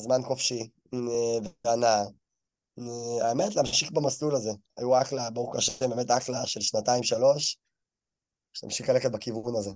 זמן 0.00 0.22
חופשי 0.22 0.68
והנאה. 1.64 2.02
האמת, 3.22 3.54
להמשיך 3.56 3.90
במסלול 3.92 4.34
הזה. 4.34 4.50
היו 4.76 5.00
אחלה, 5.00 5.30
ברוך 5.30 5.56
השם, 5.56 5.90
באמת 5.90 6.10
אחלה 6.10 6.46
של 6.46 6.60
שנתיים, 6.60 7.02
שלוש, 7.02 7.56
שתמשיך 8.52 8.88
ללכת 8.88 9.10
בכיוון 9.10 9.56
הזה. 9.56 9.70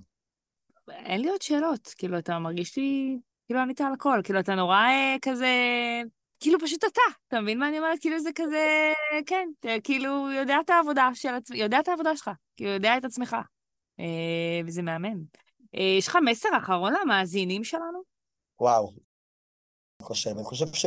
אין 0.89 1.21
לי 1.21 1.29
עוד 1.29 1.41
שאלות, 1.41 1.87
כאילו, 1.97 2.17
אתה 2.19 2.39
מרגיש 2.39 2.77
לי, 2.77 3.17
כאילו 3.45 3.59
ענית 3.59 3.81
על 3.81 3.93
הכל, 3.93 4.21
כאילו, 4.23 4.39
אתה 4.39 4.55
נורא 4.55 4.75
אה, 4.75 5.15
כזה, 5.21 5.47
כאילו 6.39 6.59
פשוט 6.59 6.83
אתה, 6.83 7.01
אתה 7.27 7.41
מבין 7.41 7.59
מה 7.59 7.67
אני 7.67 7.77
אומרת? 7.77 7.99
כאילו 8.01 8.19
זה 8.19 8.29
כזה, 8.35 8.93
כן, 9.25 9.49
כאילו, 9.83 10.31
יודע 10.31 10.55
את 10.65 10.69
העבודה 10.69 11.09
של 11.13 11.33
עצמי, 11.33 11.57
יודע 11.57 11.79
את 11.79 11.87
העבודה 11.87 12.15
שלך, 12.15 12.31
כאילו, 12.57 12.71
יודע 12.71 12.97
את 12.97 13.05
עצמך, 13.05 13.35
אה, 13.99 14.61
וזה 14.65 14.81
מהמם. 14.81 15.23
אה, 15.75 15.97
יש 15.97 16.07
לך 16.07 16.17
מסר 16.25 16.49
אחרון 16.63 16.93
למאזינים 17.01 17.63
שלנו? 17.63 18.01
וואו, 18.59 18.91
אני 19.99 20.07
חושב, 20.07 20.29
אני 20.29 20.43
חושב 20.43 20.73
ש... 20.73 20.85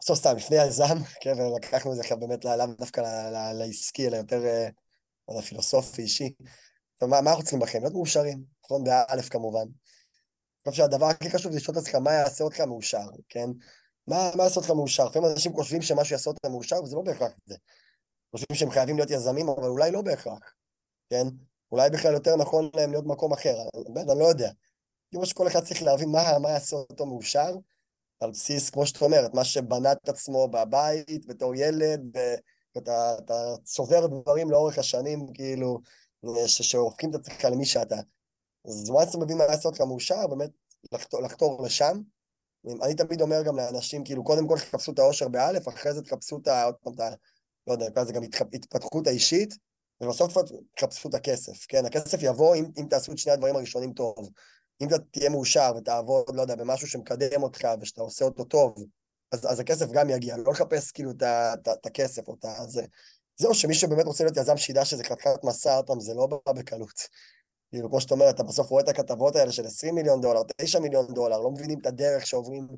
בסוף 0.00 0.18
סתם, 0.18 0.36
לפני 0.36 0.58
היזם, 0.58 0.94
כן, 1.22 1.32
ולקחנו 1.40 1.90
את 1.90 1.96
זה 1.96 2.02
עכשיו 2.02 2.20
באמת 2.20 2.44
לאו 2.44 2.66
דווקא 2.78 3.00
לעסקי, 3.58 4.08
אלא 4.08 4.16
יותר, 4.16 4.38
לא 5.28 5.34
יודע, 5.34 5.46
פילוסופי, 5.46 6.02
אישי. 6.02 6.32
מה 7.02 7.18
אנחנו 7.18 7.42
צריכים 7.42 7.60
בכם? 7.60 7.78
להיות 7.80 7.92
מאושרים. 7.92 8.54
נכון? 8.64 8.84
באלף 8.84 9.28
כמובן. 9.28 9.64
אני 10.66 10.70
חושב 10.70 10.82
שהדבר 10.82 11.06
הכי 11.06 11.30
חשוב 11.30 11.52
זה 11.52 11.58
לשאול 11.58 11.78
את 11.78 11.82
עצמך 11.82 11.94
מה 11.94 12.12
יעשה 12.12 12.44
אותך 12.44 12.60
מאושר, 12.60 13.06
כן? 13.28 13.48
מה, 14.06 14.30
יעשה 14.38 14.60
אותך 14.60 14.70
מאושר? 14.70 15.04
לפעמים 15.04 15.30
אנשים 15.32 15.52
חושבים 15.52 15.82
שמשהו 15.82 16.14
יעשה 16.14 16.30
אותם 16.30 16.50
מאושר, 16.50 16.82
וזה 16.82 16.96
לא 16.96 17.02
בהכרח 17.02 17.32
זה. 17.46 17.56
חושבים 18.30 18.56
שהם 18.56 18.70
חייבים 18.70 18.96
להיות 18.96 19.10
יזמים, 19.10 19.48
אבל 19.48 19.68
אולי 19.68 19.90
לא 19.90 20.02
בהכרח, 20.02 20.54
כן? 21.10 21.26
אולי 21.74 21.90
בכלל 21.90 22.14
יותר 22.14 22.36
נכון 22.36 22.70
להם 22.76 22.90
להיות 22.90 23.04
במקום 23.04 23.32
אחר, 23.32 23.56
באמת, 23.88 24.10
אני 24.10 24.18
לא 24.18 24.24
יודע. 24.24 24.50
כאילו 25.10 25.26
שכל 25.26 25.46
אחד 25.46 25.64
צריך 25.64 25.82
להבין 25.82 26.08
מה, 26.08 26.38
מה 26.38 26.50
יעשה 26.50 26.76
אותו 26.76 27.06
מאושר, 27.06 27.54
על 28.20 28.30
בסיס, 28.30 28.70
כמו 28.70 28.86
שאת 28.86 29.02
אומרת, 29.02 29.34
מה 29.34 29.44
שבנה 29.44 29.92
את 29.92 30.08
עצמו 30.08 30.48
בבית, 30.48 31.26
בתור 31.26 31.54
ילד, 31.54 32.00
ואתה 32.74 33.16
צובר 33.64 34.06
דברים 34.06 34.50
לאורך 34.50 34.78
השנים, 34.78 35.26
כאילו, 35.34 35.80
שהופכים 36.46 37.10
את 37.10 37.14
עצמך 37.14 37.44
למי 37.44 37.64
שאתה. 37.64 37.96
אז 38.64 38.90
once 38.90 39.10
אתה 39.10 39.18
מבין 39.18 39.38
מה 39.38 39.46
לעשות 39.46 39.64
אותך 39.64 39.80
מאושר, 39.80 40.26
באמת 40.26 40.50
לחתור, 40.92 41.22
לחתור 41.22 41.64
לשם. 41.64 42.00
אני 42.82 42.94
תמיד 42.94 43.20
אומר 43.20 43.42
גם 43.42 43.56
לאנשים, 43.56 44.04
כאילו, 44.04 44.24
קודם 44.24 44.48
כל 44.48 44.58
תחפשו 44.58 44.92
את 44.92 44.98
האושר 44.98 45.28
באלף, 45.28 45.68
אחרי 45.68 45.92
זה 45.92 46.02
תחפשו 46.02 46.36
את, 46.36 46.48
פעם, 46.82 46.94
לא 47.66 47.72
יודע, 47.72 48.02
לזה 48.02 48.12
גם 48.12 48.22
התפתחות 48.52 49.06
האישית, 49.06 49.54
ובסוף 50.00 50.34
תחפשו 50.76 51.08
את 51.08 51.14
הכסף, 51.14 51.66
כן? 51.68 51.86
הכסף 51.86 52.18
יבוא 52.22 52.56
אם, 52.56 52.64
אם 52.78 52.86
תעשו 52.90 53.12
את 53.12 53.18
שני 53.18 53.32
הדברים 53.32 53.56
הראשונים 53.56 53.92
טוב. 53.92 54.30
אם 54.80 54.88
אתה 54.88 54.98
תהיה 54.98 55.30
מאושר 55.30 55.72
ותעבוד, 55.76 56.34
לא 56.34 56.42
יודע, 56.42 56.54
במשהו 56.54 56.88
שמקדם 56.88 57.42
אותך 57.42 57.68
ושאתה 57.80 58.00
עושה 58.00 58.24
אותו 58.24 58.44
טוב, 58.44 58.74
אז, 59.32 59.52
אז 59.52 59.60
הכסף 59.60 59.90
גם 59.90 60.10
יגיע, 60.10 60.36
לא 60.36 60.52
לחפש 60.52 60.90
כאילו 60.90 61.10
את 61.80 61.86
הכסף 61.86 62.28
או 62.28 62.34
את 62.34 62.70
זה. 62.70 62.84
זהו, 63.36 63.54
שמי 63.54 63.74
שבאמת 63.74 64.06
רוצה 64.06 64.24
להיות 64.24 64.36
יזם 64.36 64.56
שידע 64.56 64.84
שזה 64.84 65.04
חתיכת 65.04 65.44
מסע, 65.44 65.76
אותם, 65.76 66.00
זה 66.00 66.14
לא 66.14 66.26
בא 66.26 66.52
בקלות. 66.52 67.00
כאילו, 67.70 67.90
כמו 67.90 68.00
שאתה 68.00 68.14
אומר, 68.14 68.30
אתה 68.30 68.42
בסוף 68.42 68.70
רואה 68.70 68.82
את 68.82 68.88
הכתבות 68.88 69.36
האלה 69.36 69.52
של 69.52 69.66
20 69.66 69.94
מיליון 69.94 70.20
דולר, 70.20 70.40
9 70.56 70.80
מיליון 70.80 71.14
דולר, 71.14 71.40
לא 71.40 71.50
מבינים 71.50 71.78
את 71.78 71.86
הדרך 71.86 72.26
שעוברים 72.26 72.68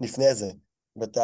לפני 0.00 0.34
זה, 0.34 0.50
ואת 0.96 1.18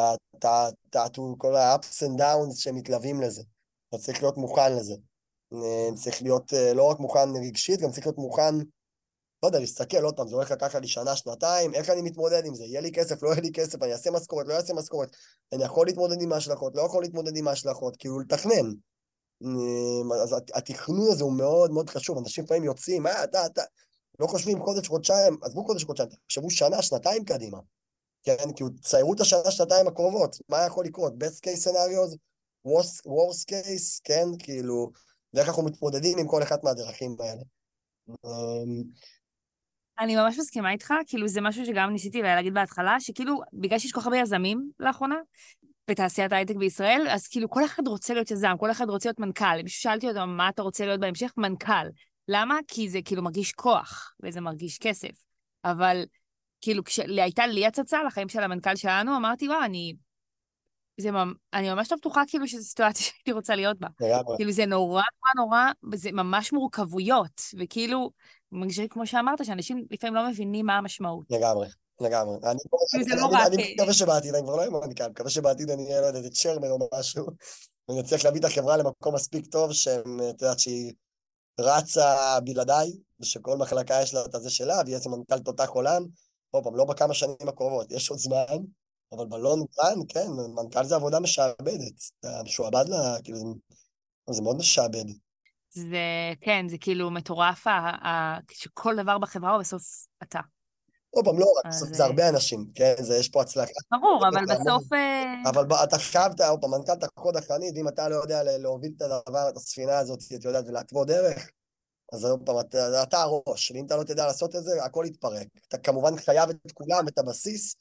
כל 1.38 1.56
ה-ups 1.56 2.06
and 2.06 2.20
downs 2.20 2.54
שמתלווים 2.56 3.20
לזה. 3.20 3.42
אתה 3.88 3.98
צריך 3.98 4.22
להיות 4.22 4.36
מוכן 4.36 4.72
לזה. 4.76 4.94
אה, 5.52 5.94
צריך 5.94 6.22
להיות 6.22 6.54
אה, 6.54 6.74
לא 6.74 6.82
רק 6.82 6.98
מוכן 7.00 7.28
רגשית, 7.46 7.80
גם 7.80 7.90
צריך 7.90 8.06
להיות 8.06 8.18
מוכן, 8.18 8.54
לא 9.42 9.48
יודע, 9.48 9.58
להסתכל 9.58 10.04
עוד 10.04 10.16
פעם, 10.16 10.28
זה 10.28 10.34
הולך 10.34 10.50
לקחת 10.50 10.80
לי 10.80 10.88
שנה, 10.88 11.16
שנתיים, 11.16 11.74
איך 11.74 11.90
אני 11.90 12.02
מתמודד 12.02 12.46
עם 12.46 12.54
זה? 12.54 12.64
יהיה 12.64 12.80
לי 12.80 12.92
כסף, 12.92 13.22
לא 13.22 13.28
יהיה 13.28 13.40
לי 13.40 13.52
כסף, 13.52 13.82
אני 13.82 13.92
אעשה 13.92 14.10
משכורת, 14.10 14.46
לא 14.48 14.54
אעשה 14.54 14.74
משכורת, 14.74 15.16
אני 15.52 15.64
יכול 15.64 15.86
להתמודד 15.86 16.22
עם 16.22 16.32
ההשלכות, 16.32 16.72
לא 16.76 16.82
יכול 16.82 17.02
להתמודד 17.02 17.36
עם 17.36 17.48
ההשלכות, 17.48 17.96
כאילו 17.96 18.20
לתכנן. 18.20 18.72
אה, 19.42 20.22
אז 20.22 20.34
התכנון 20.54 21.08
הזה 21.12 21.24
הוא 21.24 21.32
מאוד 21.32 21.70
מאוד 21.70 21.90
חשוב, 21.90 22.18
אנשים 22.18 22.44
לפעמים 22.44 22.64
יוצאים, 22.64 23.06
אה, 23.06 23.24
אתה, 23.24 23.46
אתה, 23.46 23.62
לא 24.20 24.26
חושבים 24.26 24.62
חודש, 24.62 24.88
חודשיים, 24.88 25.36
עזבו 25.42 25.64
חודש, 25.64 25.84
חודשיים, 25.84 26.08
תחשבו 26.26 26.50
שנה, 26.50 26.82
שנתיים 26.82 27.24
קדימה. 27.24 27.58
כן, 28.22 28.52
כאילו, 28.56 28.70
ציירו 28.80 29.14
את 29.14 29.20
השנה, 29.20 29.50
שנתיים 29.50 29.88
הקרובות, 29.88 30.36
מה 30.48 30.66
יכול 30.66 30.84
לקרות? 30.84 31.12
best 31.12 31.46
case 31.46 31.68
scenarios, 31.68 32.16
worst, 32.66 33.06
worst 33.06 33.50
case, 33.50 34.00
כן, 34.04 34.28
כאילו, 34.38 34.90
ואיך 35.36 35.48
אנחנו 35.48 35.64
מתמודדים 35.64 36.18
עם 36.18 36.26
כל 36.26 36.42
אחת 36.42 36.64
מהדרכים 36.64 37.16
האלה. 37.20 37.42
אמ, 38.08 38.82
אני 39.98 40.16
ממש 40.16 40.38
מסכימה 40.38 40.70
איתך, 40.72 40.94
כאילו 41.06 41.28
זה 41.28 41.40
משהו 41.40 41.66
שגם 41.66 41.90
ניסיתי 41.90 42.22
להגיד 42.22 42.54
בהתחלה, 42.54 43.00
שכאילו, 43.00 43.40
בגלל 43.52 43.78
שיש 43.78 43.92
כל 43.92 44.00
כך 44.00 44.06
הרבה 44.06 44.18
יזמים 44.18 44.70
לאחרונה, 44.80 45.16
בתעשיית 45.90 46.32
ההייטק 46.32 46.56
בישראל, 46.56 47.06
אז 47.10 47.26
כאילו 47.26 47.50
כל 47.50 47.64
אחד 47.64 47.88
רוצה 47.88 48.14
להיות 48.14 48.30
יזם, 48.30 48.54
כל 48.58 48.70
אחד 48.70 48.88
רוצה 48.88 49.08
להיות 49.08 49.20
מנכ"ל. 49.20 49.62
מישהו 49.62 49.82
שאלתי 49.82 50.08
אותו, 50.08 50.26
מה 50.26 50.48
אתה 50.48 50.62
רוצה 50.62 50.86
להיות 50.86 51.00
בהמשך? 51.00 51.32
מנכ"ל. 51.36 51.86
למה? 52.28 52.58
כי 52.68 52.88
זה 52.88 52.98
כאילו 53.04 53.22
מרגיש 53.22 53.52
כוח, 53.52 54.14
וזה 54.22 54.40
מרגיש 54.40 54.78
כסף. 54.78 55.24
אבל 55.64 56.04
כאילו, 56.60 56.84
כשהייתה 56.84 57.46
לי 57.46 57.66
הצצה 57.66 58.02
לחיים 58.02 58.28
של 58.28 58.40
המנכ"ל 58.40 58.76
שלנו, 58.76 59.16
אמרתי, 59.16 59.48
וואו, 59.48 59.64
אני... 59.64 59.94
זה 61.00 61.10
ממ... 61.10 61.32
אני 61.54 61.70
ממש 61.70 61.92
לא 61.92 61.98
בטוחה 61.98 62.22
כאילו 62.26 62.48
שזו 62.48 62.64
סיטואציה 62.64 63.02
שהייתי 63.06 63.32
רוצה 63.32 63.54
להיות 63.54 63.78
בה. 63.78 63.88
לגמרי. 64.00 64.36
כאילו 64.36 64.52
זה 64.52 64.66
נורא 64.66 65.02
נורא 65.36 65.46
נורא, 65.46 65.94
זה 65.94 66.12
ממש 66.12 66.52
מורכבויות, 66.52 67.40
וכאילו, 67.58 68.10
כמו 68.90 69.06
שאמרת, 69.06 69.44
שאנשים 69.44 69.84
לפעמים 69.90 70.14
לא 70.14 70.28
מבינים 70.28 70.66
מה 70.66 70.76
המשמעות. 70.76 71.26
לגמרי. 71.30 71.68
לגמרי. 72.00 72.36
אני 72.44 72.58
כאילו, 72.90 73.16
לא 73.16 73.36
אה, 73.36 73.44
מקווה 73.74 73.92
שבעתיד, 73.92 74.34
אני 74.34 74.42
כבר 74.42 74.56
לא 74.56 74.60
אהיה 74.60 74.70
מנכ"ל, 74.70 75.08
מקווה 75.08 75.30
שבעתיד 75.30 75.70
אני 75.70 75.86
אהיה, 75.86 76.00
לא 76.00 76.06
יודע, 76.06 76.28
צ'רמן 76.28 76.70
או 76.70 76.88
משהו, 76.98 77.26
ואני 77.88 78.00
אצליח 78.00 78.24
להביא 78.24 78.40
את 78.40 78.44
החברה 78.44 78.76
למקום 78.76 79.14
מספיק 79.14 79.46
טוב, 79.46 79.72
שאת 79.72 80.42
יודעת 80.42 80.58
שהיא 80.58 80.92
רצה 81.60 82.40
בלעדיי, 82.44 82.92
ושכל 83.20 83.56
מחלקה 83.56 84.02
יש 84.02 84.14
לה 84.14 84.24
את 84.24 84.34
הזה 84.34 84.50
שלה, 84.50 84.80
ויהיה 84.84 84.98
איזה 84.98 85.10
מנכ"ל 85.10 85.38
תותח 85.38 85.68
עולם, 85.68 86.04
עוד 86.50 86.64
פעם, 86.64 86.76
לא 86.76 86.84
בכמה 86.84 87.14
שנים 87.14 87.48
הקרובות, 87.48 87.92
יש 87.92 88.10
עוד 88.10 88.18
זמן, 88.18 88.56
אבל 89.12 89.26
בלון 89.26 89.58
זמן, 89.72 90.02
כן, 90.08 90.26
מנכ"ל 90.56 90.84
זה 90.84 90.94
עבודה 90.94 91.20
משעבדת, 91.20 92.10
אתה 92.20 92.42
משועבד 92.44 92.84
לה, 92.88 93.16
כאילו, 93.24 93.38
זה 94.30 94.42
מאוד 94.42 94.56
משעבד. 94.56 95.04
זה, 95.70 96.32
כן, 96.40 96.68
זה 96.68 96.78
כאילו 96.78 97.10
מטורף, 97.10 97.66
שכל 98.52 98.96
דבר 98.96 99.18
בחברה 99.18 99.50
הוא 99.50 99.60
בסוף 99.60 100.06
אתה. 100.22 100.40
עוד 101.10 101.24
פעם, 101.24 101.38
לא 101.38 101.46
רק, 101.58 101.72
בסוף 101.72 101.88
זה 101.88 102.04
הרבה 102.04 102.22
אה, 102.22 102.28
אנשים, 102.28 102.66
כן? 102.74 102.94
זה, 103.00 103.16
יש 103.16 103.28
פה 103.28 103.42
הצלחה. 103.42 103.72
ברור, 103.90 104.24
אבל 104.28 104.44
בסוף... 104.44 104.92
אה, 104.92 105.50
אבל 105.50 105.66
אתה 105.84 105.98
חייב, 105.98 106.32
עוד 106.48 106.60
פעם, 106.60 106.70
מנכ"ל 106.70 106.92
את 106.92 107.04
החוד 107.04 107.36
החנית, 107.36 107.76
אם 107.76 107.88
אתה 107.88 108.08
לא 108.08 108.14
יודע 108.14 108.42
להוביל 108.42 108.92
את 108.96 109.02
הדבר, 109.02 109.48
את 109.48 109.56
הספינה 109.56 109.98
הזאת, 109.98 110.18
את 110.34 110.44
יודעת, 110.44 110.64
ולהתוות 110.68 111.06
דרך, 111.06 111.50
אז 112.12 112.24
עוד 112.24 112.40
פעם, 112.46 112.60
אתה, 112.60 113.02
אתה 113.02 113.18
הראש, 113.22 113.70
ואם 113.70 113.86
אתה 113.86 113.96
לא 113.96 114.02
תדע 114.02 114.26
לעשות 114.26 114.56
את 114.56 114.64
זה, 114.64 114.84
הכל 114.84 115.04
יתפרק. 115.06 115.46
אתה 115.68 115.78
כמובן 115.78 116.16
חייב 116.16 116.50
את 116.50 116.72
כולם, 116.74 117.08
את 117.08 117.18
הבסיס, 117.18 117.76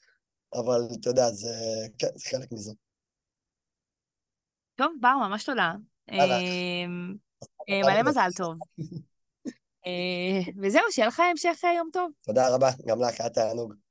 אבל 0.60 0.82
אתה 1.00 1.10
יודע, 1.10 1.30
זה, 1.32 1.50
כן, 2.00 2.08
זה 2.16 2.30
חלק 2.30 2.52
מזה. 2.52 2.72
טוב, 4.76 4.92
בר, 5.02 5.18
ממש 5.18 5.44
תודה. 5.44 5.74
אמ, 6.12 6.18
אה, 7.70 7.82
מלא 7.84 8.10
מזל 8.10 8.30
טוב. 8.36 8.56
אה, 9.88 10.52
וזהו, 10.62 10.84
שיהיה 10.92 11.08
לך 11.08 11.20
המשך 11.20 11.64
יום 11.78 11.90
טוב. 11.94 12.12
תודה 12.22 12.56
רבה, 12.56 12.70
גם 12.88 13.02
לך, 13.02 13.20
היה 13.20 13.30
תענוג. 13.30 13.74